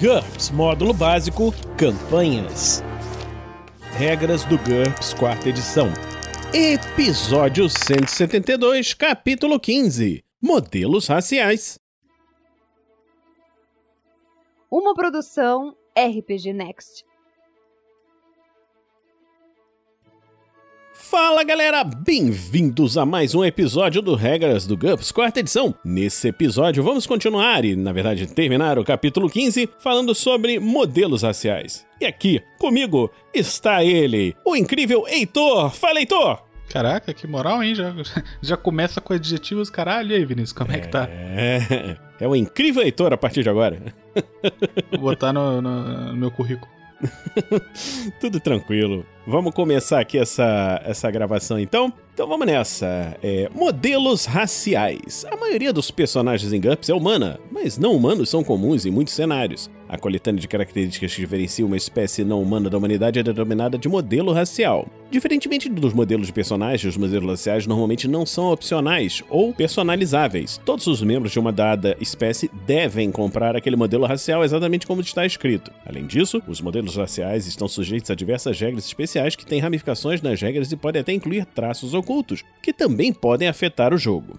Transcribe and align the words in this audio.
GURPS 0.00 0.50
Módulo 0.52 0.94
Básico 0.94 1.52
Campanhas. 1.76 2.84
Regras 3.96 4.44
do 4.44 4.56
GURPS 4.56 5.12
Quarta 5.12 5.48
Edição. 5.48 5.88
Episódio 6.54 7.68
172, 7.68 8.94
Capítulo 8.94 9.58
15 9.58 10.24
Modelos 10.40 11.08
Raciais. 11.08 11.80
Uma 14.70 14.94
produção 14.94 15.76
RPG 15.98 16.52
Next. 16.52 17.04
Fala 21.00 21.44
galera, 21.44 21.84
bem-vindos 21.84 22.98
a 22.98 23.06
mais 23.06 23.32
um 23.32 23.44
episódio 23.44 24.02
do 24.02 24.16
Regras 24.16 24.66
do 24.66 24.76
GUPS, 24.76 25.12
quarta 25.12 25.38
edição. 25.38 25.72
Nesse 25.84 26.26
episódio 26.26 26.82
vamos 26.82 27.06
continuar 27.06 27.64
e, 27.64 27.76
na 27.76 27.92
verdade, 27.92 28.26
terminar 28.26 28.80
o 28.80 28.84
capítulo 28.84 29.30
15 29.30 29.70
falando 29.78 30.12
sobre 30.12 30.58
modelos 30.58 31.22
raciais. 31.22 31.86
E 32.00 32.04
aqui, 32.04 32.42
comigo, 32.58 33.10
está 33.32 33.84
ele, 33.84 34.34
o 34.44 34.56
incrível 34.56 35.06
Heitor. 35.06 35.70
Fala, 35.70 36.00
Heitor! 36.00 36.42
Caraca, 36.68 37.14
que 37.14 37.28
moral, 37.28 37.62
hein? 37.62 37.76
Já, 37.76 37.94
já 38.42 38.56
começa 38.56 39.00
com 39.00 39.14
adjetivos, 39.14 39.70
caralho. 39.70 40.10
E 40.10 40.16
aí, 40.16 40.24
Vinícius, 40.24 40.52
como 40.52 40.72
é, 40.72 40.76
é 40.76 40.80
que 40.80 40.88
tá? 40.88 41.08
É, 41.08 41.96
é 42.20 42.26
o 42.26 42.34
incrível 42.34 42.82
Heitor 42.82 43.12
a 43.12 43.16
partir 43.16 43.44
de 43.44 43.48
agora. 43.48 43.80
Vou 44.90 45.00
botar 45.00 45.32
no, 45.32 45.62
no, 45.62 46.08
no 46.08 46.16
meu 46.16 46.30
currículo. 46.32 46.77
Tudo 48.20 48.40
tranquilo. 48.40 49.06
Vamos 49.26 49.54
começar 49.54 50.00
aqui 50.00 50.18
essa, 50.18 50.80
essa 50.84 51.10
gravação 51.10 51.58
então? 51.58 51.92
Então 52.18 52.26
vamos 52.26 52.48
nessa. 52.48 53.16
É, 53.22 53.48
modelos 53.54 54.24
raciais. 54.24 55.24
A 55.30 55.36
maioria 55.36 55.72
dos 55.72 55.88
personagens 55.88 56.52
em 56.52 56.60
GURPS 56.60 56.88
é 56.88 56.92
humana, 56.92 57.38
mas 57.48 57.78
não 57.78 57.94
humanos 57.94 58.28
são 58.28 58.42
comuns 58.42 58.84
em 58.84 58.90
muitos 58.90 59.14
cenários. 59.14 59.70
A 59.88 59.96
coletânea 59.96 60.40
de 60.40 60.46
características 60.46 61.14
que 61.14 61.20
diferencia 61.22 61.64
uma 61.64 61.76
espécie 61.76 62.22
não 62.22 62.42
humana 62.42 62.68
da 62.68 62.76
humanidade 62.76 63.18
é 63.18 63.22
denominada 63.22 63.78
de 63.78 63.88
modelo 63.88 64.32
racial. 64.32 64.86
Diferentemente 65.10 65.70
dos 65.70 65.94
modelos 65.94 66.26
de 66.26 66.32
personagens, 66.34 66.84
os 66.84 66.98
modelos 66.98 67.30
raciais 67.30 67.66
normalmente 67.66 68.06
não 68.06 68.26
são 68.26 68.52
opcionais 68.52 69.22
ou 69.30 69.54
personalizáveis. 69.54 70.60
Todos 70.62 70.86
os 70.86 71.02
membros 71.02 71.32
de 71.32 71.38
uma 71.38 71.50
dada 71.50 71.96
espécie 71.98 72.50
devem 72.66 73.10
comprar 73.10 73.56
aquele 73.56 73.76
modelo 73.76 74.04
racial 74.04 74.44
exatamente 74.44 74.86
como 74.86 75.00
está 75.00 75.24
escrito. 75.24 75.72
Além 75.86 76.06
disso, 76.06 76.42
os 76.46 76.60
modelos 76.60 76.96
raciais 76.96 77.46
estão 77.46 77.66
sujeitos 77.66 78.10
a 78.10 78.14
diversas 78.14 78.60
regras 78.60 78.84
especiais 78.84 79.34
que 79.34 79.46
têm 79.46 79.60
ramificações 79.60 80.20
nas 80.20 80.38
regras 80.38 80.70
e 80.70 80.76
podem 80.76 81.00
até 81.00 81.14
incluir 81.14 81.46
traços 81.46 81.94
ocultos, 82.08 82.42
que 82.62 82.72
também 82.72 83.12
podem 83.12 83.48
afetar 83.48 83.92
o 83.92 83.98
jogo. 83.98 84.38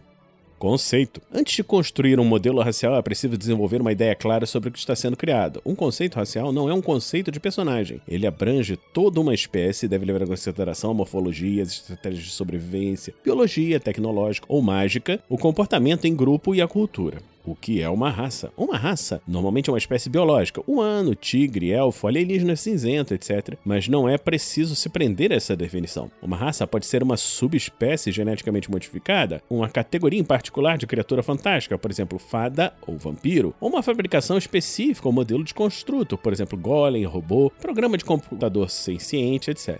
Conceito. 0.58 1.22
Antes 1.34 1.56
de 1.56 1.64
construir 1.64 2.20
um 2.20 2.26
modelo 2.26 2.62
racial, 2.62 2.94
é 2.94 3.02
preciso 3.02 3.38
desenvolver 3.38 3.80
uma 3.80 3.94
ideia 3.94 4.14
clara 4.14 4.46
sobre 4.46 4.68
o 4.68 4.72
que 4.72 4.80
está 4.80 4.94
sendo 4.94 5.16
criado. 5.16 5.62
Um 5.66 5.74
conceito 5.74 6.16
racial 6.16 6.52
não 6.52 6.68
é 6.68 6.74
um 6.74 6.82
conceito 6.82 7.32
de 7.32 7.40
personagem. 7.40 8.02
Ele 8.06 8.28
abrange 8.28 8.78
toda 8.94 9.22
uma 9.22 9.34
espécie 9.34 9.86
e 9.86 9.90
deve 9.90 10.06
levar 10.06 10.24
em 10.24 10.28
consideração 10.28 10.92
a 10.92 10.94
morfologia, 10.94 11.64
as 11.64 11.70
estratégias 11.70 12.26
de 12.26 12.32
sobrevivência, 12.32 13.14
biologia, 13.24 13.80
tecnológica 13.80 14.48
ou 14.50 14.62
mágica, 14.62 15.22
o 15.30 15.38
comportamento 15.38 16.04
em 16.04 16.16
grupo 16.16 16.54
e 16.54 16.62
a 16.62 16.68
cultura. 16.68 17.20
O 17.50 17.56
que 17.56 17.82
é 17.82 17.90
uma 17.90 18.12
raça? 18.12 18.54
Uma 18.56 18.78
raça 18.78 19.24
normalmente 19.28 19.72
é 19.72 19.74
uma 19.74 19.80
espécie 19.80 20.08
biológica, 20.08 20.62
humano, 20.68 21.16
tigre, 21.16 21.72
elfo, 21.72 22.06
alienígena 22.06 22.56
cinzento, 22.56 23.12
etc. 23.12 23.56
Mas 23.66 23.88
não 23.88 24.08
é 24.08 24.20
preciso 24.20 24.76
se 24.76 24.88
prender 24.88 25.32
a 25.32 25.36
essa 25.36 25.56
definição. 25.56 26.12
Uma 26.22 26.38
raça 26.38 26.68
pode 26.68 26.86
ser 26.86 27.02
uma 27.02 27.18
subespécie 27.18 28.12
geneticamente 28.12 28.70
modificada, 28.70 29.42
uma 29.50 29.68
categoria 29.68 30.20
em 30.20 30.24
particular 30.24 30.78
de 30.78 30.86
criatura 30.86 31.24
fantástica, 31.24 31.76
por 31.76 31.90
exemplo, 31.90 32.20
fada 32.20 32.72
ou 32.86 33.00
vampiro, 33.00 33.56
ou 33.60 33.70
uma 33.70 33.82
fabricação 33.82 34.38
específica 34.38 35.08
ou 35.08 35.12
modelo 35.12 35.44
de 35.44 35.56
construto, 35.56 36.20
por 36.20 36.32
exemplo, 36.32 36.56
golem, 36.56 37.04
robô, 37.04 37.52
programa 37.60 37.98
de 37.98 38.06
computador 38.06 38.70
senciente, 38.70 39.50
etc. 39.50 39.80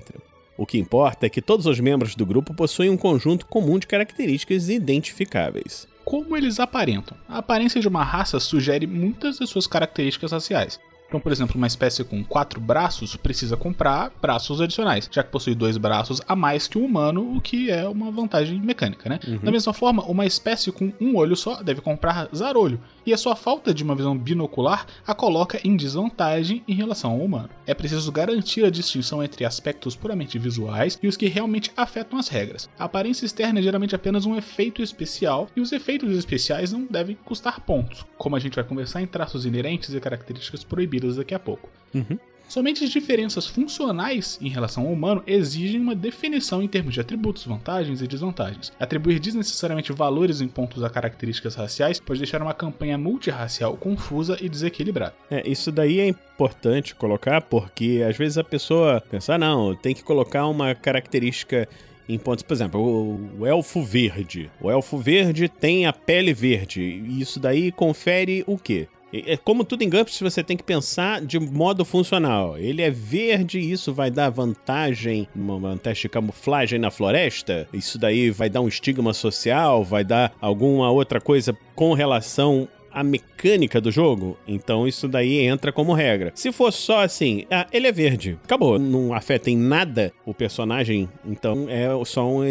O 0.58 0.66
que 0.66 0.80
importa 0.80 1.28
é 1.28 1.30
que 1.30 1.40
todos 1.40 1.68
os 1.68 1.80
membros 1.80 2.16
do 2.16 2.26
grupo 2.26 2.52
possuem 2.52 2.90
um 2.90 2.98
conjunto 2.98 3.46
comum 3.46 3.78
de 3.78 3.86
características 3.86 4.70
identificáveis 4.70 5.88
como 6.10 6.36
eles 6.36 6.60
aparentam. 6.60 7.16
A 7.30 7.38
aparência 7.38 7.80
de 7.80 7.88
uma 7.88 8.04
raça 8.04 8.40
sugere 8.40 8.88
muitas 8.88 9.38
das 9.38 9.48
suas 9.48 9.68
características 9.68 10.32
raciais. 10.32 10.80
Então, 11.10 11.20
por 11.20 11.32
exemplo, 11.32 11.58
uma 11.58 11.66
espécie 11.66 12.04
com 12.04 12.24
quatro 12.24 12.62
braços 12.62 13.16
precisa 13.16 13.58
comprar 13.58 14.12
braços 14.22 14.62
adicionais, 14.62 15.10
já 15.12 15.24
que 15.24 15.32
possui 15.32 15.56
dois 15.56 15.76
braços 15.76 16.22
a 16.28 16.36
mais 16.36 16.68
que 16.68 16.78
um 16.78 16.86
humano, 16.86 17.36
o 17.36 17.42
que 17.42 17.72
é 17.72 17.88
uma 17.90 18.12
vantagem 18.12 18.62
mecânica, 18.62 19.10
né? 19.10 19.20
Uhum. 19.28 19.40
Da 19.40 19.52
mesma 19.52 19.74
forma, 19.74 20.04
uma 20.04 20.28
espécie 20.28 20.72
com 20.72 20.94
um 21.02 21.16
olho 21.18 21.36
só 21.36 21.64
deve 21.64 21.82
comprar 21.82 22.30
zarolho, 22.34 22.80
e 23.08 23.12
a 23.12 23.18
sua 23.18 23.36
falta 23.36 23.74
de 23.74 23.84
uma 23.84 23.96
visão 23.96 24.16
binocular 24.16 24.86
a 25.06 25.16
coloca 25.16 25.60
em 25.64 25.76
desvantagem 25.76 26.64
em 26.68 26.76
relação 26.76 27.12
ao 27.12 27.18
humano. 27.18 27.50
É 27.66 27.74
preciso 27.74 28.12
garantir 28.12 28.64
a 28.64 28.70
distinção 28.70 29.24
entre 29.24 29.46
aspectos 29.46 29.96
puramente 29.96 30.38
visuais 30.38 31.00
e 31.02 31.08
os 31.08 31.18
que 31.18 31.28
realmente 31.28 31.72
afetam 31.76 32.20
as 32.20 32.28
regras. 32.28 32.70
A 32.78 32.84
aparência 32.84 33.26
externa 33.26 33.60
é 33.60 33.64
geralmente 33.64 33.96
apenas 33.96 34.28
um 34.28 34.36
efeito 34.36 34.84
especial, 34.84 35.50
e 35.56 35.62
os 35.62 35.72
efeitos 35.72 36.16
especiais 36.16 36.72
não 36.72 36.86
devem 36.86 37.18
custar 37.26 37.62
pontos, 37.62 38.06
como 38.16 38.36
a 38.36 38.40
gente 38.40 38.56
vai 38.56 38.64
conversar 38.64 39.02
em 39.02 39.08
traços 39.08 39.44
inerentes 39.44 39.92
e 39.92 40.00
características 40.00 40.64
proibidas 40.64 40.99
daqui 41.16 41.34
a 41.34 41.40
pouco. 41.40 41.70
Uhum. 41.94 42.18
Somente 42.50 42.84
as 42.84 42.90
diferenças 42.90 43.46
funcionais 43.46 44.40
em 44.42 44.50
relação 44.50 44.88
ao 44.88 44.92
humano 44.92 45.22
exigem 45.28 45.80
uma 45.80 45.94
definição 45.94 46.64
em 46.64 46.68
termos 46.68 46.96
de 46.96 47.00
atributos, 47.00 47.46
vantagens 47.46 48.02
e 48.02 48.08
desvantagens. 48.08 48.74
Atribuir 48.80 49.20
desnecessariamente 49.20 49.94
valores 49.94 50.42
em 50.42 50.48
pontos 50.48 50.84
a 50.84 50.90
características 50.90 51.54
raciais 51.54 52.00
pode 52.00 52.20
deixar 52.20 52.42
uma 52.42 52.56
campanha 52.56 52.98
multirracial 52.98 53.78
confusa 53.78 54.36
e 54.42 54.50
desequilibrada. 54.50 55.14
É, 55.30 55.48
isso 55.48 55.72
daí 55.72 56.00
é 56.00 56.08
importante 56.08 56.96
colocar 56.96 57.40
porque 57.42 58.04
às 58.10 58.18
vezes 58.18 58.40
a 58.40 58.44
pessoa 58.44 59.00
pensa, 59.00 59.36
ah, 59.36 59.38
não, 59.38 59.76
tem 59.76 59.94
que 59.94 60.02
colocar 60.02 60.48
uma 60.48 60.74
característica 60.74 61.70
em 62.10 62.18
pontos, 62.18 62.42
por 62.42 62.56
exemplo, 62.56 62.82
o, 62.82 63.42
o, 63.42 63.46
elfo 63.46 63.84
verde. 63.84 64.50
O 64.60 64.72
elfo 64.72 64.98
verde 64.98 65.48
tem 65.48 65.86
a 65.86 65.94
pele 65.94 66.34
verde. 66.34 66.82
E 66.82 67.22
isso 67.22 67.40
daí 67.40 67.72
confere 67.72 68.44
o 68.48 68.58
quê? 68.58 68.88
É 69.12 69.36
como 69.38 69.64
tudo 69.64 69.84
em 69.84 69.90
GURPS, 69.90 70.20
você 70.20 70.44
tem 70.44 70.56
que 70.56 70.64
pensar 70.64 71.22
de 71.22 71.40
modo 71.40 71.84
funcional. 71.84 72.58
Ele 72.58 72.82
é 72.82 72.92
verde, 72.92 73.60
isso 73.60 73.94
vai 73.94 74.12
dar 74.12 74.30
vantagem, 74.30 75.28
uma 75.36 75.78
teste 75.78 76.04
de 76.04 76.10
camuflagem 76.10 76.78
na 76.78 76.92
floresta. 76.92 77.68
Isso 77.74 77.98
daí 77.98 78.30
vai 78.30 78.50
dar 78.50 78.62
um 78.62 78.68
estigma 78.68 79.14
social, 79.14 79.84
vai 79.84 80.04
dar 80.04 80.34
alguma 80.40 80.92
outra 80.92 81.20
coisa 81.20 81.58
com 81.76 81.94
relação 81.94 82.68
a 82.92 83.04
mecânica 83.04 83.80
do 83.80 83.92
jogo, 83.92 84.38
então 84.48 84.88
isso 84.88 85.08
daí 85.08 85.40
entra 85.40 85.72
como 85.72 85.94
regra. 85.94 86.32
Se 86.36 86.52
for 86.52 86.72
só 86.72 87.04
assim, 87.04 87.46
ah, 87.50 87.68
ele 87.72 87.88
é 87.88 87.92
verde, 87.92 88.38
acabou, 88.44 88.78
não 88.78 89.14
afeta 89.14 89.50
em 89.50 89.58
nada 89.58 90.12
o 90.26 90.34
personagem, 90.34 91.10
então 91.26 91.68
é 91.70 91.88
só 92.06 92.28
um 92.28 92.44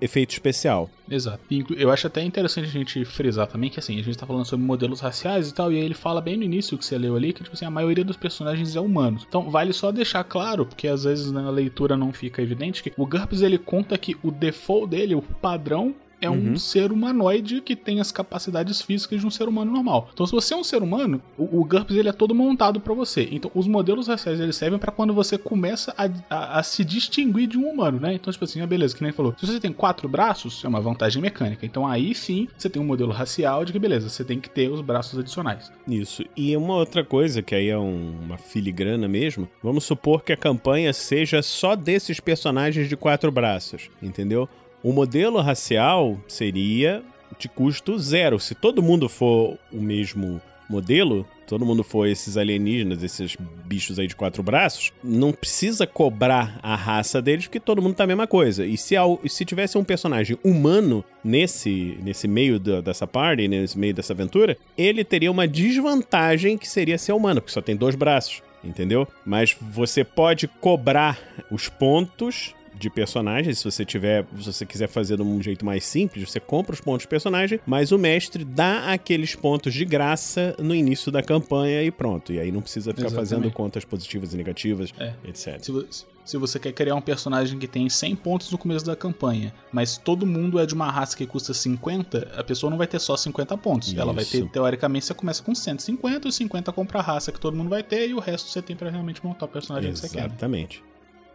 efeito 0.00 0.30
especial. 0.30 0.90
Exato. 1.10 1.40
Eu 1.76 1.90
acho 1.90 2.06
até 2.06 2.22
interessante 2.22 2.66
a 2.66 2.70
gente 2.70 3.04
frisar 3.04 3.46
também 3.46 3.68
que 3.68 3.78
assim, 3.78 3.98
a 3.98 4.02
gente 4.02 4.16
tá 4.16 4.26
falando 4.26 4.46
sobre 4.46 4.64
modelos 4.64 5.00
raciais 5.00 5.48
e 5.48 5.54
tal, 5.54 5.72
e 5.72 5.76
aí 5.76 5.84
ele 5.84 5.94
fala 5.94 6.20
bem 6.20 6.36
no 6.36 6.44
início 6.44 6.78
que 6.78 6.84
você 6.84 6.96
leu 6.96 7.14
ali, 7.14 7.32
que 7.32 7.42
tipo 7.42 7.54
assim, 7.54 7.66
a 7.66 7.70
maioria 7.70 8.04
dos 8.04 8.16
personagens 8.16 8.74
é 8.74 8.80
humano. 8.80 9.20
Então 9.26 9.50
vale 9.50 9.72
só 9.72 9.92
deixar 9.92 10.24
claro, 10.24 10.64
porque 10.64 10.88
às 10.88 11.04
vezes 11.04 11.30
na 11.30 11.50
leitura 11.50 11.96
não 11.96 12.12
fica 12.12 12.40
evidente, 12.40 12.82
que 12.82 12.92
o 12.96 13.06
GURPS 13.06 13.42
ele 13.42 13.58
conta 13.58 13.98
que 13.98 14.16
o 14.22 14.30
default 14.30 14.88
dele, 14.88 15.14
o 15.14 15.22
padrão, 15.22 15.94
é 16.20 16.30
um 16.30 16.50
uhum. 16.50 16.56
ser 16.56 16.92
humanoide 16.92 17.60
que 17.60 17.76
tem 17.76 18.00
as 18.00 18.10
capacidades 18.10 18.80
físicas 18.80 19.20
de 19.20 19.26
um 19.26 19.30
ser 19.30 19.48
humano 19.48 19.72
normal. 19.72 20.08
Então, 20.12 20.26
se 20.26 20.32
você 20.32 20.54
é 20.54 20.56
um 20.56 20.64
ser 20.64 20.82
humano, 20.82 21.20
o, 21.36 21.60
o 21.60 21.64
GURPS 21.64 21.96
ele 21.96 22.08
é 22.08 22.12
todo 22.12 22.34
montado 22.34 22.80
para 22.80 22.94
você. 22.94 23.28
Então, 23.30 23.50
os 23.54 23.66
modelos 23.66 24.08
raciais 24.08 24.40
eles 24.40 24.56
servem 24.56 24.78
para 24.78 24.92
quando 24.92 25.12
você 25.12 25.36
começa 25.36 25.94
a, 25.96 26.08
a, 26.30 26.58
a, 26.60 26.62
se 26.62 26.84
distinguir 26.84 27.46
de 27.46 27.58
um 27.58 27.68
humano, 27.68 28.00
né? 28.00 28.14
Então, 28.14 28.32
tipo 28.32 28.44
assim, 28.44 28.60
ah, 28.60 28.66
beleza, 28.66 28.96
que 28.96 29.02
nem 29.02 29.12
falou. 29.12 29.34
Se 29.38 29.46
você 29.46 29.60
tem 29.60 29.72
quatro 29.72 30.08
braços, 30.08 30.64
é 30.64 30.68
uma 30.68 30.80
vantagem 30.80 31.20
mecânica. 31.20 31.66
Então, 31.66 31.86
aí 31.86 32.14
sim, 32.14 32.48
você 32.56 32.68
tem 32.68 32.80
um 32.80 32.86
modelo 32.86 33.12
racial 33.12 33.64
de 33.64 33.72
que, 33.72 33.78
beleza, 33.78 34.08
você 34.08 34.24
tem 34.24 34.40
que 34.40 34.48
ter 34.48 34.70
os 34.70 34.80
braços 34.80 35.18
adicionais. 35.18 35.72
Isso. 35.86 36.24
E 36.36 36.56
uma 36.56 36.74
outra 36.74 37.04
coisa, 37.04 37.42
que 37.42 37.54
aí 37.54 37.68
é 37.68 37.78
um, 37.78 38.14
uma 38.22 38.38
filigrana 38.38 39.08
mesmo, 39.08 39.48
vamos 39.62 39.84
supor 39.84 40.22
que 40.22 40.32
a 40.32 40.36
campanha 40.36 40.92
seja 40.92 41.42
só 41.42 41.76
desses 41.76 42.20
personagens 42.20 42.88
de 42.88 42.96
quatro 42.96 43.30
braços, 43.30 43.90
entendeu? 44.02 44.48
O 44.84 44.92
modelo 44.92 45.40
racial 45.40 46.20
seria 46.28 47.02
de 47.38 47.48
custo 47.48 47.98
zero. 47.98 48.38
Se 48.38 48.54
todo 48.54 48.82
mundo 48.82 49.08
for 49.08 49.56
o 49.72 49.80
mesmo 49.80 50.42
modelo, 50.68 51.26
todo 51.46 51.64
mundo 51.64 51.82
for 51.82 52.06
esses 52.06 52.36
alienígenas, 52.36 53.02
esses 53.02 53.34
bichos 53.64 53.98
aí 53.98 54.06
de 54.06 54.14
quatro 54.14 54.42
braços, 54.42 54.92
não 55.02 55.32
precisa 55.32 55.86
cobrar 55.86 56.60
a 56.62 56.76
raça 56.76 57.22
deles, 57.22 57.46
porque 57.46 57.58
todo 57.58 57.80
mundo 57.80 57.94
tá 57.94 58.04
a 58.04 58.06
mesma 58.06 58.26
coisa. 58.26 58.66
E 58.66 58.76
se, 58.76 58.94
se 59.26 59.46
tivesse 59.46 59.78
um 59.78 59.84
personagem 59.84 60.36
humano 60.44 61.02
nesse, 61.24 61.98
nesse 62.02 62.28
meio 62.28 62.60
da, 62.60 62.82
dessa 62.82 63.06
party, 63.06 63.48
nesse 63.48 63.78
meio 63.78 63.94
dessa 63.94 64.12
aventura, 64.12 64.54
ele 64.76 65.02
teria 65.02 65.30
uma 65.30 65.48
desvantagem 65.48 66.58
que 66.58 66.68
seria 66.68 66.98
ser 66.98 67.14
humano, 67.14 67.40
porque 67.40 67.54
só 67.54 67.62
tem 67.62 67.74
dois 67.74 67.94
braços, 67.94 68.42
entendeu? 68.62 69.08
Mas 69.24 69.56
você 69.58 70.04
pode 70.04 70.46
cobrar 70.46 71.18
os 71.50 71.70
pontos 71.70 72.54
de 72.78 72.90
personagens. 72.90 73.58
Se 73.58 73.64
você 73.64 73.84
tiver, 73.84 74.26
se 74.38 74.52
você 74.52 74.66
quiser 74.66 74.88
fazer 74.88 75.16
de 75.16 75.22
um 75.22 75.42
jeito 75.42 75.64
mais 75.64 75.84
simples, 75.84 76.28
você 76.28 76.40
compra 76.40 76.74
os 76.74 76.80
pontos 76.80 77.02
de 77.02 77.08
personagem, 77.08 77.60
mas 77.66 77.92
o 77.92 77.98
mestre 77.98 78.44
dá 78.44 78.92
aqueles 78.92 79.34
pontos 79.34 79.72
de 79.74 79.84
graça 79.84 80.54
no 80.58 80.74
início 80.74 81.10
da 81.12 81.22
campanha 81.22 81.82
e 81.82 81.90
pronto. 81.90 82.32
E 82.32 82.38
aí 82.40 82.50
não 82.52 82.60
precisa 82.60 82.90
ficar 82.92 83.06
Exatamente. 83.06 83.28
fazendo 83.30 83.50
contas 83.50 83.84
positivas 83.84 84.34
e 84.34 84.36
negativas, 84.36 84.92
É. 84.98 85.12
etc. 85.24 85.58
Se, 85.62 85.70
vo- 85.72 85.86
se 86.24 86.36
você 86.38 86.58
quer 86.58 86.72
criar 86.72 86.94
um 86.94 87.00
personagem 87.02 87.58
que 87.58 87.66
tem 87.68 87.88
100 87.88 88.16
pontos 88.16 88.50
no 88.50 88.56
começo 88.58 88.84
da 88.84 88.96
campanha, 88.96 89.52
mas 89.70 89.96
todo 89.98 90.26
mundo 90.26 90.58
é 90.58 90.64
de 90.66 90.74
uma 90.74 90.90
raça 90.90 91.16
que 91.16 91.26
custa 91.26 91.52
50, 91.52 92.32
a 92.36 92.42
pessoa 92.42 92.70
não 92.70 92.78
vai 92.78 92.86
ter 92.86 92.98
só 92.98 93.16
50 93.16 93.56
pontos. 93.58 93.94
Ela 93.96 94.12
vai 94.12 94.24
ter, 94.24 94.38
Isso. 94.38 94.48
teoricamente, 94.48 95.04
você 95.06 95.14
começa 95.14 95.42
com 95.42 95.54
150, 95.54 96.28
os 96.28 96.34
50 96.34 96.72
compra 96.72 96.98
a 96.98 97.02
raça 97.02 97.30
que 97.30 97.38
todo 97.40 97.56
mundo 97.56 97.68
vai 97.70 97.82
ter 97.82 98.08
e 98.08 98.14
o 98.14 98.18
resto 98.20 98.48
você 98.50 98.62
tem 98.62 98.74
pra 98.74 98.90
realmente 98.90 99.24
montar 99.24 99.44
o 99.46 99.48
personagem 99.48 99.92
que 99.92 99.98
você 99.98 100.08
quer. 100.08 100.26
Exatamente. 100.26 100.82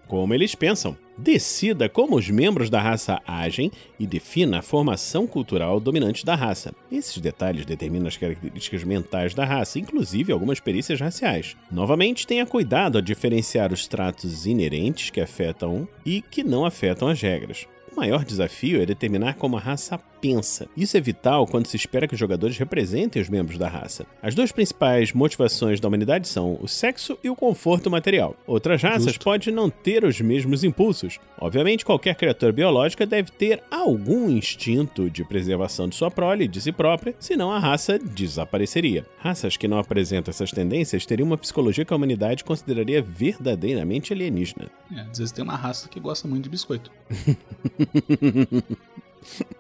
Como 0.10 0.34
eles 0.34 0.56
pensam. 0.56 0.98
Decida 1.16 1.88
como 1.88 2.16
os 2.16 2.28
membros 2.32 2.68
da 2.68 2.82
raça 2.82 3.22
agem 3.28 3.72
e 4.00 4.08
defina 4.08 4.58
a 4.58 4.62
formação 4.64 5.28
cultural 5.28 5.80
dominante 5.80 6.26
da 6.26 6.34
raça. 6.34 6.74
Esses 6.92 7.20
detalhes 7.20 7.64
determinam 7.64 8.08
as 8.08 8.18
características 8.18 8.84
mentais 8.84 9.36
da 9.36 9.46
raça, 9.46 9.78
inclusive 9.78 10.34
algumas 10.34 10.60
perícias 10.60 11.00
raciais. 11.00 11.56
Novamente, 11.72 12.26
tenha 12.26 12.44
cuidado 12.44 12.98
a 12.98 13.02
diferenciar 13.02 13.72
os 13.72 13.86
tratos 13.86 14.48
inerentes 14.48 15.12
que 15.12 15.22
afetam 15.22 15.88
e 16.04 16.24
que 16.24 16.44
não 16.44 16.66
afetam 16.66 17.08
as 17.08 17.22
regras. 17.22 17.68
O 17.92 17.96
maior 17.96 18.26
desafio 18.26 18.82
é 18.82 18.88
determinar 18.88 19.36
como 19.36 19.58
a 19.58 19.60
raça 19.60 20.00
pensa. 20.22 20.68
Isso 20.76 20.98
é 20.98 21.02
vital 21.02 21.48
quando 21.48 21.68
se 21.68 21.76
espera 21.76 22.08
que 22.08 22.14
os 22.14 22.20
jogadores 22.20 22.58
representem 22.58 23.22
os 23.22 23.30
membros 23.30 23.58
da 23.58 23.68
raça. 23.68 24.06
As 24.22 24.36
duas 24.36 24.52
principais 24.52 25.14
motivações 25.14 25.80
da 25.80 25.88
humanidade 25.88 26.28
são 26.28 26.58
o 26.62 26.68
sexo 26.68 27.18
e 27.24 27.30
o 27.30 27.36
conforto 27.36 27.90
material. 27.90 28.36
Outras 28.46 28.82
raças 28.82 29.14
Justo. 29.14 29.24
podem 29.24 29.54
não 29.54 29.70
ter 29.70 30.04
os 30.04 30.20
mesmos 30.22 30.64
impulsos. 30.64 31.20
Obviamente, 31.40 31.86
qualquer 31.86 32.16
criatura 32.16 32.52
biológica 32.52 33.06
deve 33.06 33.32
ter 33.32 33.64
algum 33.72 34.30
instinto 34.30 35.10
de 35.10 35.24
preservação 35.24 35.88
de 35.88 35.96
sua 35.96 36.12
prole 36.12 36.46
e 36.46 36.48
de 36.48 36.62
si 36.62 36.72
própria, 36.72 37.16
senão 37.20 37.52
a 37.52 37.60
raça 37.60 37.98
desapareceria. 37.98 39.06
Raças 39.18 39.58
que 39.58 39.68
não 39.68 39.80
apresentam 39.80 40.32
essas 40.32 40.52
tendências 40.52 41.06
teriam 41.06 41.28
uma 41.28 41.38
psicologia 41.38 41.86
que 41.86 41.94
a 41.94 41.96
humanidade 41.96 42.44
consideraria 42.44 43.02
verdadeiramente 43.02 44.14
alienígena. 44.14 44.70
É, 44.96 45.02
às 45.02 45.18
vezes 45.18 45.32
tem 45.32 45.44
uma 45.44 45.56
raça 45.56 45.88
que 45.88 46.00
gosta 46.00 46.28
muito 46.28 46.44
de 46.44 46.50
biscoito. 46.50 46.92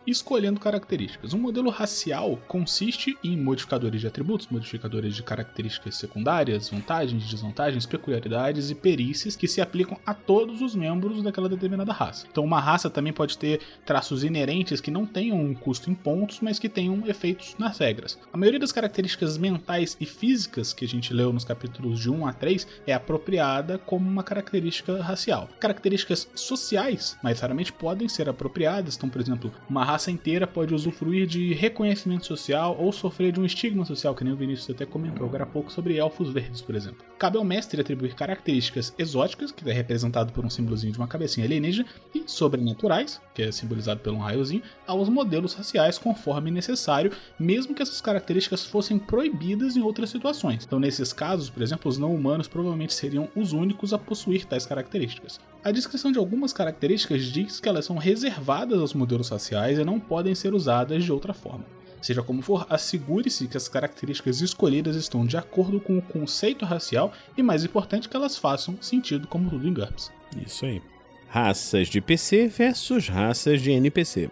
Escolhendo 0.06 0.60
características. 0.60 1.34
Um 1.34 1.40
modelo 1.40 1.70
racial 1.70 2.40
consiste 2.48 3.18
em 3.24 3.38
modificadores 3.38 4.02
de 4.02 4.08
atributos, 4.08 4.48
modificadores 4.48 5.16
de 5.16 5.22
características 5.22 5.98
secundárias, 5.98 6.70
vantagens, 6.70 7.30
desvantagens, 7.30 7.86
peculiaridades 7.86 8.72
e 8.72 8.76
perícias 8.76 9.36
que 9.36 9.48
se 9.48 9.62
aplicam 9.62 10.00
a 10.06 10.14
todos 10.14 10.62
os 10.62 10.74
membros 10.74 11.22
daquela 11.22 11.48
determinada 11.48 11.94
raça. 11.94 12.26
Então, 12.32 12.44
uma 12.44 12.60
raça 12.60 12.90
também 12.90 13.14
pode 13.14 13.38
ter 13.38 13.62
traços 13.86 14.24
inerentes 14.24 14.82
que 14.82 14.90
não 14.90 15.06
tenham 15.06 15.40
um 15.40 15.54
custo 15.54 15.92
em 15.92 15.94
pontos, 15.94 16.40
mas 16.42 16.58
que 16.58 16.70
tenham 16.70 17.06
efeitos 17.06 17.56
nas 17.60 17.78
regras. 17.78 18.18
A 18.34 18.38
maioria 18.38 18.60
das 18.60 18.72
características 18.72 19.38
mentais 19.38 19.96
e 20.00 20.06
físicas 20.06 20.74
que 20.74 20.86
a 20.86 20.88
gente 20.88 21.14
leu 21.14 21.32
nos 21.32 21.46
capítulos 21.46 22.00
de 22.00 22.10
1 22.10 22.26
a 22.26 22.34
3 22.34 22.68
é 22.88 22.94
apropriada 22.94 23.78
como 23.78 24.10
uma 24.10 24.24
característica 24.24 25.02
racial. 25.02 25.50
Características 25.60 26.28
sociais, 26.34 27.18
mais 27.22 27.40
raramente, 27.40 27.72
podem 27.72 28.10
ser 28.10 28.28
apropriadas. 28.28 28.96
Então, 28.96 29.10
por 29.10 29.22
exemplo, 29.22 29.49
uma 29.70 29.84
raça 29.84 30.12
inteira 30.12 30.48
pode 30.48 30.74
usufruir 30.74 31.28
de 31.28 31.54
reconhecimento 31.54 32.26
social 32.26 32.76
ou 32.80 32.92
sofrer 32.92 33.32
de 33.32 33.40
um 33.40 33.46
estigma 33.46 33.86
social, 33.86 34.16
que 34.16 34.24
nem 34.24 34.34
o 34.34 34.36
Vinícius 34.38 34.70
até 34.70 34.86
comentou 34.86 35.26
agora 35.26 35.44
há 35.44 35.48
pouco 35.48 35.72
sobre 35.72 35.98
elfos 35.98 36.30
verdes, 36.32 36.62
por 36.62 36.76
exemplo. 36.76 37.06
Cabe 37.18 37.38
ao 37.38 37.44
mestre 37.44 37.82
atribuir 37.82 38.16
características 38.16 38.94
exóticas, 38.98 39.52
que 39.52 39.70
é 39.70 39.74
representado 39.74 40.32
por 40.32 40.46
um 40.46 40.50
símbolozinho 40.50 40.94
de 40.94 41.00
uma 41.00 41.08
cabecinha 41.08 41.46
alienígena, 41.46 41.88
e 42.14 42.24
sobrenaturais, 42.26 43.22
que 43.34 43.44
é 43.44 43.52
simbolizado 43.52 44.00
por 44.00 44.14
um 44.14 44.20
raiozinho, 44.20 44.62
aos 44.88 45.10
modelos 45.10 45.54
raciais 45.54 45.98
conforme 45.98 46.52
necessário, 46.52 47.12
mesmo 47.40 47.74
que 47.74 47.82
essas 47.82 48.02
características 48.02 48.66
fossem 48.66 48.98
proibidas 48.98 49.76
em 49.76 49.82
outras 49.82 50.10
situações. 50.10 50.64
Então, 50.66 50.80
nesses 50.80 51.14
casos, 51.14 51.50
por 51.50 51.62
exemplo, 51.62 51.90
os 51.90 51.98
não-humanos 51.98 52.48
provavelmente 52.48 52.94
seriam 52.94 53.28
os 53.36 53.54
únicos 53.54 53.94
a 53.94 53.98
possuir 53.98 54.46
tais 54.46 54.66
características. 54.66 55.40
A 55.62 55.72
descrição 55.72 56.10
de 56.10 56.18
algumas 56.18 56.54
características 56.54 57.26
diz 57.26 57.60
que 57.60 57.68
elas 57.68 57.86
são 57.86 57.98
reservadas 57.98 58.80
aos 58.80 58.94
modelos 58.94 59.28
raciais 59.40 59.80
e 59.80 59.86
não 59.86 60.00
podem 60.00 60.36
ser 60.36 60.54
usadas 60.54 61.04
de 61.04 61.12
outra 61.12 61.34
forma. 61.34 61.66
Seja 62.02 62.22
como 62.22 62.42
for, 62.42 62.66
assegure-se 62.70 63.48
que 63.48 63.58
as 63.58 63.68
características 63.68 64.42
escolhidas 64.42 64.96
estão 64.96 65.26
de 65.26 65.38
acordo 65.38 65.80
com 65.80 65.98
o 65.98 66.02
conceito 66.02 66.66
racial 66.66 67.12
e, 67.38 67.44
mais 67.44 67.64
importante, 67.64 68.08
que 68.08 68.16
elas 68.16 68.38
façam 68.38 68.78
sentido 68.82 69.28
como 69.28 69.50
tudo 69.50 69.68
em 69.68 69.74
GURPS. 69.74 70.12
Isso 70.46 70.66
aí. 70.66 70.82
Raças 71.28 71.88
de 71.88 72.00
PC 72.00 72.48
versus 72.48 73.08
raças 73.08 73.62
de 73.62 73.72
NPC. 73.72 74.32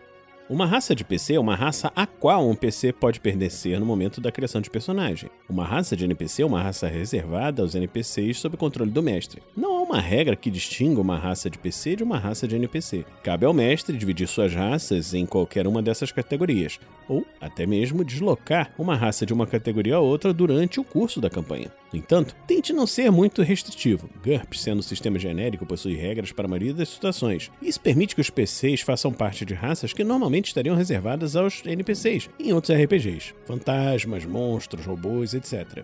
Uma 0.50 0.66
raça 0.66 0.96
de 0.96 1.04
PC 1.04 1.34
é 1.34 1.40
uma 1.40 1.56
raça 1.56 1.92
a 1.94 2.08
qual 2.08 2.50
um 2.50 2.56
PC 2.56 2.94
pode 2.94 3.20
pertencer 3.20 3.78
no 3.82 3.86
momento 3.86 4.22
da 4.22 4.32
criação 4.32 4.62
de 4.62 4.70
personagem. 4.70 5.30
Uma 5.50 5.66
raça 5.66 5.94
de 5.94 6.06
NPC 6.06 6.42
é 6.42 6.46
uma 6.46 6.64
raça 6.64 6.88
reservada 6.88 7.62
aos 7.62 7.76
NPCs 7.76 8.40
sob 8.40 8.56
controle 8.56 8.90
do 8.90 9.04
mestre. 9.04 9.44
Não 9.58 9.76
há 9.76 9.82
uma 9.82 10.00
regra 10.00 10.38
que 10.38 10.50
distinga 10.50 11.02
uma 11.02 11.18
raça 11.18 11.50
de 11.50 11.58
PC 11.58 11.98
de 11.98 12.04
uma 12.04 12.18
raça 12.18 12.48
de 12.48 12.56
NPC. 12.56 13.04
Cabe 13.22 13.46
ao 13.46 13.54
mestre 13.54 13.98
dividir 13.98 14.26
suas 14.26 14.56
raças 14.56 15.14
em 15.14 15.26
qualquer 15.26 15.68
uma 15.68 15.82
dessas 15.82 16.14
categorias, 16.14 16.80
ou 17.10 17.26
até 17.42 17.66
mesmo 17.66 18.06
deslocar 18.06 18.72
uma 18.78 18.96
raça 18.96 19.26
de 19.26 19.34
uma 19.34 19.46
categoria 19.46 19.98
a 19.98 20.00
outra 20.00 20.34
durante 20.34 20.80
o 20.80 20.84
curso 20.84 21.20
da 21.20 21.30
campanha. 21.30 21.70
No 21.92 22.00
entanto, 22.00 22.36
tente 22.46 22.74
não 22.74 22.86
ser 22.86 23.10
muito 23.12 23.42
restritivo. 23.42 24.10
GURPS, 24.24 24.62
sendo 24.62 24.80
um 24.80 24.84
sistema 24.84 25.18
genérico, 25.18 25.66
possui 25.66 25.96
regras 25.96 26.32
para 26.32 26.46
a 26.46 26.50
maioria 26.50 26.74
das 26.74 26.90
situações. 26.90 27.50
Isso 27.62 27.80
permite 27.80 28.14
que 28.14 28.22
os 28.22 28.30
PCs 28.30 28.82
façam 28.82 29.12
parte 29.12 29.46
de 29.46 29.54
raças 29.54 29.94
que 29.94 30.04
normalmente 30.04 30.37
estariam 30.45 30.75
reservadas 30.75 31.36
aos 31.36 31.66
NPCs 31.66 32.30
em 32.39 32.54
outros 32.54 32.78
RPGs. 32.78 33.34
Fantasmas, 33.45 34.25
monstros, 34.25 34.86
robôs, 34.86 35.34
etc. 35.34 35.84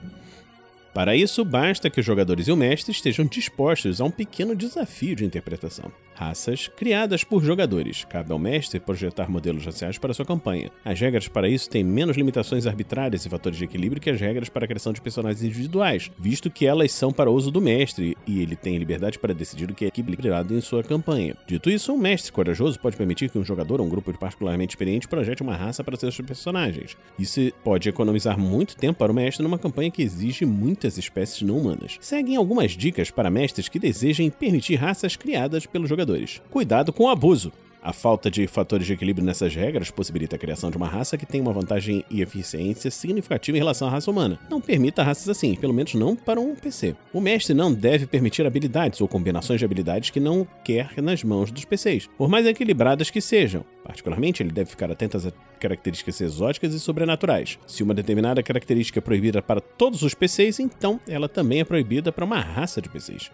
Para 0.94 1.16
isso, 1.16 1.44
basta 1.44 1.90
que 1.90 2.00
os 2.00 2.06
jogadores 2.06 2.48
e 2.48 2.52
o 2.52 2.56
mestre 2.56 2.92
estejam 2.92 3.26
dispostos 3.26 4.00
a 4.00 4.06
um 4.06 4.12
pequeno 4.12 4.56
desafio 4.56 5.16
de 5.16 5.26
interpretação. 5.26 5.92
Raças 6.14 6.68
criadas 6.68 7.24
por 7.24 7.44
jogadores. 7.44 8.06
Cabe 8.06 8.32
ao 8.32 8.38
mestre 8.38 8.80
projetar 8.80 9.28
modelos 9.28 9.66
raciais 9.66 9.98
para 9.98 10.14
sua 10.14 10.24
campanha. 10.24 10.70
As 10.86 11.00
regras 11.00 11.28
para 11.28 11.50
isso 11.50 11.68
têm 11.68 11.84
menos 11.84 12.16
limitações 12.16 12.68
arbitrárias 12.68 13.26
e 13.26 13.30
fatores 13.30 13.58
de 13.58 13.64
equilíbrio 13.64 14.00
que 14.00 14.12
as 14.12 14.22
regras 14.22 14.50
para 14.50 14.66
a 14.66 14.68
criação 14.68 14.94
de 14.94 15.02
personagens 15.02 15.44
individuais, 15.44 16.12
visto 16.20 16.52
que 16.52 16.68
elas 16.68 16.92
são 16.92 17.12
para 17.12 17.32
uso 17.32 17.50
do 17.50 17.60
mestre 17.60 18.16
e 18.28 18.42
ele 18.44 18.56
tem 18.56 18.78
liberdade 18.78 19.18
para 19.18 19.34
decidir 19.34 19.72
o 19.72 19.74
que 19.74 19.86
é 19.86 19.88
equilibrado 19.88 20.56
em 20.56 20.62
sua 20.62 20.84
campanha. 20.84 21.36
Dito 21.48 21.72
isso, 21.72 21.92
um 21.92 21.98
mestre 21.98 22.32
corajoso 22.32 22.80
pode 22.80 22.96
permitir 22.96 23.32
que 23.32 23.40
um 23.40 23.44
jogador 23.44 23.82
ou 23.82 23.88
um 23.88 23.90
grupo 23.90 24.16
particularmente 24.16 24.76
experiente 24.76 25.08
projete 25.08 25.42
uma 25.42 25.56
raça 25.56 25.84
para 25.84 25.98
seus 25.98 26.16
personagens. 26.22 26.96
Isso 27.18 27.52
pode 27.64 27.90
economizar 27.90 28.38
muito 28.38 28.76
tempo 28.76 29.00
para 29.00 29.12
o 29.12 29.16
mestre 29.16 29.42
numa 29.42 29.58
campanha 29.58 29.90
que 29.90 30.04
exige 30.04 30.46
muitas 30.84 30.98
espécies 30.98 31.42
não 31.42 31.58
humanas. 31.58 31.98
Seguem 32.02 32.36
algumas 32.36 32.72
dicas 32.72 33.10
para 33.10 33.30
mestres 33.30 33.70
que 33.70 33.80
desejem 33.80 34.30
permitir 34.30 34.76
raças 34.76 35.16
criadas 35.16 35.66
pelos 35.66 35.88
jogadores. 35.88 36.42
Cuidado 36.50 36.92
com 36.92 37.06
o 37.06 37.10
abuso. 37.10 37.54
A 37.84 37.92
falta 37.92 38.32
de 38.32 38.48
fatores 38.48 38.88
de 38.88 38.94
equilíbrio 38.94 39.26
nessas 39.26 39.54
regras 39.54 39.92
possibilita 39.92 40.38
a 40.38 40.40
criação 40.40 40.72
de 40.72 40.78
uma 40.78 40.88
raça 40.88 41.18
que 41.18 41.26
tem 41.26 41.42
uma 41.42 41.52
vantagem 41.52 42.06
e 42.10 42.22
eficiência 42.22 42.90
significativa 42.90 43.58
em 43.58 43.60
relação 43.60 43.90
à 43.90 43.92
raça 43.92 44.10
humana. 44.10 44.40
Não 44.50 44.62
permita 44.62 45.04
raças 45.04 45.28
assim, 45.28 45.54
pelo 45.54 45.74
menos 45.74 45.94
não 45.94 46.16
para 46.16 46.40
um 46.40 46.56
PC. 46.56 46.96
O 47.12 47.20
mestre 47.20 47.54
não 47.54 47.74
deve 47.74 48.08
permitir 48.08 48.46
habilidades 48.46 49.02
ou 49.02 49.08
combinações 49.10 49.60
de 49.60 49.66
habilidades 49.66 50.12
que 50.12 50.20
não 50.22 50.48
quer 50.64 50.94
nas 51.02 51.26
mãos 51.26 51.52
dos 51.52 51.66
PCs, 51.66 52.08
por 52.18 52.30
mais 52.30 52.48
equilibradas 52.48 53.10
que 53.10 53.20
sejam. 53.20 53.66
Particularmente, 53.84 54.42
ele 54.42 54.54
deve 54.54 54.70
ficar 54.70 54.90
atento 54.90 55.18
às 55.18 55.28
características 55.60 56.22
exóticas 56.22 56.74
e 56.74 56.80
sobrenaturais. 56.80 57.60
Se 57.68 57.84
uma 57.84 57.94
determinada 57.94 58.42
característica 58.42 59.00
é 59.00 59.02
proibida 59.02 59.42
para 59.42 59.60
todos 59.60 60.04
os 60.04 60.14
PCs, 60.14 60.62
então 60.62 61.02
ela 61.06 61.28
também 61.28 61.60
é 61.60 61.66
proibida 61.66 62.14
para 62.14 62.24
uma 62.24 62.40
raça 62.40 62.82
de 62.82 62.88
PCs. 62.88 63.30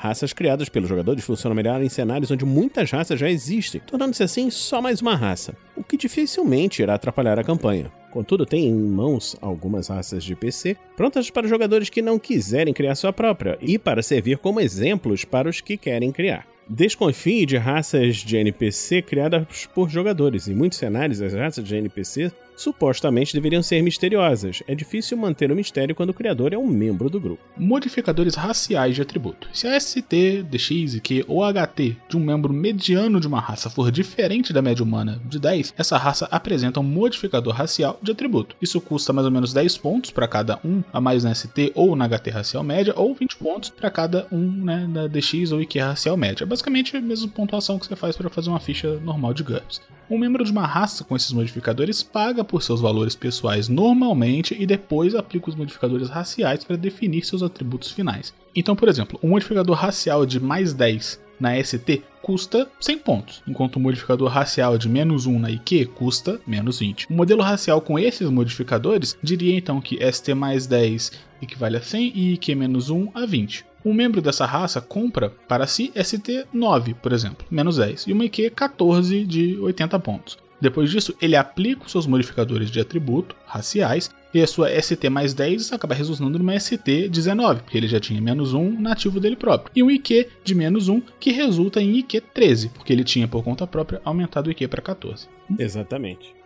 Raças 0.00 0.32
criadas 0.32 0.70
pelos 0.70 0.88
jogadores 0.88 1.22
funcionam 1.22 1.54
melhor 1.54 1.82
em 1.82 1.88
cenários 1.90 2.30
onde 2.30 2.46
muitas 2.46 2.90
raças 2.90 3.20
já 3.20 3.28
existem, 3.28 3.82
tornando-se 3.86 4.22
assim 4.22 4.48
só 4.48 4.80
mais 4.80 5.02
uma 5.02 5.14
raça, 5.14 5.54
o 5.76 5.84
que 5.84 5.94
dificilmente 5.94 6.80
irá 6.80 6.94
atrapalhar 6.94 7.38
a 7.38 7.44
campanha. 7.44 7.92
Contudo, 8.10 8.46
tem 8.46 8.66
em 8.66 8.72
mãos 8.74 9.36
algumas 9.42 9.88
raças 9.88 10.24
de 10.24 10.34
PC 10.34 10.74
prontas 10.96 11.28
para 11.28 11.46
jogadores 11.46 11.90
que 11.90 12.00
não 12.00 12.18
quiserem 12.18 12.72
criar 12.72 12.94
sua 12.94 13.12
própria 13.12 13.58
e 13.60 13.78
para 13.78 14.02
servir 14.02 14.38
como 14.38 14.58
exemplos 14.58 15.26
para 15.26 15.50
os 15.50 15.60
que 15.60 15.76
querem 15.76 16.10
criar. 16.10 16.46
Desconfie 16.66 17.44
de 17.44 17.58
raças 17.58 18.16
de 18.16 18.38
NPC 18.38 19.02
criadas 19.02 19.66
por 19.74 19.90
jogadores. 19.90 20.48
Em 20.48 20.54
muitos 20.54 20.78
cenários, 20.78 21.20
as 21.20 21.34
raças 21.34 21.62
de 21.62 21.76
NPC 21.76 22.32
supostamente 22.60 23.32
deveriam 23.32 23.62
ser 23.62 23.82
misteriosas. 23.82 24.62
É 24.66 24.74
difícil 24.74 25.16
manter 25.16 25.50
o 25.50 25.56
mistério 25.56 25.94
quando 25.94 26.10
o 26.10 26.14
criador 26.14 26.52
é 26.52 26.58
um 26.58 26.66
membro 26.66 27.08
do 27.08 27.20
grupo. 27.20 27.42
Modificadores 27.56 28.34
raciais 28.34 28.94
de 28.94 29.02
atributo. 29.02 29.48
Se 29.52 29.66
a 29.66 29.78
ST, 29.80 30.42
DX, 30.42 30.94
IQ 30.94 31.24
ou 31.26 31.42
HT 31.42 31.96
de 32.08 32.16
um 32.16 32.20
membro 32.20 32.52
mediano 32.52 33.18
de 33.18 33.26
uma 33.26 33.40
raça 33.40 33.70
for 33.70 33.90
diferente 33.90 34.52
da 34.52 34.60
média 34.60 34.84
humana 34.84 35.20
de 35.24 35.38
10, 35.38 35.74
essa 35.76 35.96
raça 35.96 36.28
apresenta 36.30 36.80
um 36.80 36.84
modificador 36.84 37.54
racial 37.54 37.98
de 38.02 38.12
atributo. 38.12 38.56
Isso 38.60 38.80
custa 38.80 39.12
mais 39.12 39.24
ou 39.24 39.32
menos 39.32 39.52
10 39.52 39.78
pontos 39.78 40.10
para 40.10 40.28
cada 40.28 40.60
um 40.64 40.82
a 40.92 41.00
mais 41.00 41.24
na 41.24 41.34
ST 41.34 41.72
ou 41.74 41.96
na 41.96 42.08
HT 42.08 42.30
racial 42.30 42.62
média, 42.62 42.92
ou 42.96 43.14
20 43.14 43.36
pontos 43.36 43.70
para 43.70 43.90
cada 43.90 44.26
um 44.30 44.64
né, 44.64 44.86
da 44.92 45.06
DX 45.06 45.52
ou 45.52 45.62
IQ 45.62 45.78
racial 45.78 46.16
média. 46.16 46.46
Basicamente 46.46 46.96
a 46.96 47.00
mesma 47.00 47.28
pontuação 47.28 47.78
que 47.78 47.86
você 47.86 47.96
faz 47.96 48.16
para 48.16 48.28
fazer 48.28 48.50
uma 48.50 48.60
ficha 48.60 48.98
normal 49.00 49.32
de 49.32 49.42
GURPS. 49.42 49.80
Um 50.10 50.18
membro 50.18 50.44
de 50.44 50.50
uma 50.50 50.66
raça 50.66 51.04
com 51.04 51.14
esses 51.14 51.30
modificadores 51.30 52.02
paga 52.02 52.42
por 52.50 52.64
seus 52.64 52.80
valores 52.80 53.14
pessoais 53.14 53.68
normalmente 53.68 54.56
e 54.58 54.66
depois 54.66 55.14
aplica 55.14 55.48
os 55.48 55.54
modificadores 55.54 56.10
raciais 56.10 56.64
para 56.64 56.76
definir 56.76 57.24
seus 57.24 57.44
atributos 57.44 57.92
finais. 57.92 58.34
Então, 58.56 58.74
por 58.74 58.88
exemplo, 58.88 59.20
um 59.22 59.28
modificador 59.28 59.76
racial 59.76 60.26
de 60.26 60.40
mais 60.40 60.74
10 60.74 61.20
na 61.38 61.62
ST 61.62 62.02
custa 62.20 62.68
100 62.80 62.98
pontos, 62.98 63.42
enquanto 63.46 63.76
o 63.76 63.80
modificador 63.80 64.28
racial 64.28 64.76
de 64.76 64.88
menos 64.88 65.26
1 65.26 65.38
na 65.38 65.50
IQ 65.50 65.86
custa 65.94 66.40
menos 66.44 66.80
20. 66.80 67.06
O 67.08 67.12
modelo 67.14 67.40
racial 67.40 67.80
com 67.80 67.96
esses 67.96 68.28
modificadores 68.28 69.16
diria 69.22 69.56
então 69.56 69.80
que 69.80 69.98
ST 70.12 70.34
mais 70.34 70.66
10 70.66 71.12
equivale 71.40 71.76
a 71.76 71.82
100 71.82 72.12
e 72.14 72.32
IQ 72.34 72.56
menos 72.56 72.90
1 72.90 73.10
a 73.14 73.24
20. 73.24 73.64
Um 73.84 73.94
membro 73.94 74.20
dessa 74.20 74.44
raça 74.44 74.80
compra 74.80 75.30
para 75.48 75.68
si 75.68 75.92
ST9, 75.94 76.94
por 76.96 77.12
exemplo, 77.12 77.46
menos 77.48 77.76
10, 77.76 78.08
e 78.08 78.12
uma 78.12 78.24
IQ 78.24 78.50
14 78.50 79.24
de 79.24 79.56
80 79.58 79.98
pontos. 80.00 80.49
Depois 80.60 80.90
disso, 80.90 81.14
ele 81.20 81.36
aplica 81.36 81.84
os 81.84 81.92
seus 81.92 82.06
modificadores 82.06 82.70
de 82.70 82.80
atributo 82.80 83.34
raciais 83.46 84.10
e 84.32 84.40
a 84.40 84.46
sua 84.46 84.70
ST 84.80 85.08
mais 85.08 85.34
10 85.34 85.72
acaba 85.72 85.94
resultando 85.94 86.38
numa 86.38 86.58
ST 86.58 87.08
19, 87.08 87.62
porque 87.62 87.76
ele 87.76 87.88
já 87.88 87.98
tinha 87.98 88.20
menos 88.20 88.52
1 88.52 88.80
nativo 88.80 89.18
dele 89.18 89.36
próprio, 89.36 89.72
e 89.74 89.82
um 89.82 89.90
IQ 89.90 90.28
de 90.44 90.54
menos 90.54 90.88
1 90.88 91.00
que 91.18 91.32
resulta 91.32 91.80
em 91.80 91.98
IQ 91.98 92.20
13, 92.32 92.68
porque 92.68 92.92
ele 92.92 93.04
tinha 93.04 93.26
por 93.26 93.42
conta 93.42 93.66
própria 93.66 94.00
aumentado 94.04 94.48
o 94.48 94.50
IQ 94.50 94.68
para 94.68 94.82
14. 94.82 95.26
Exatamente 95.58 96.40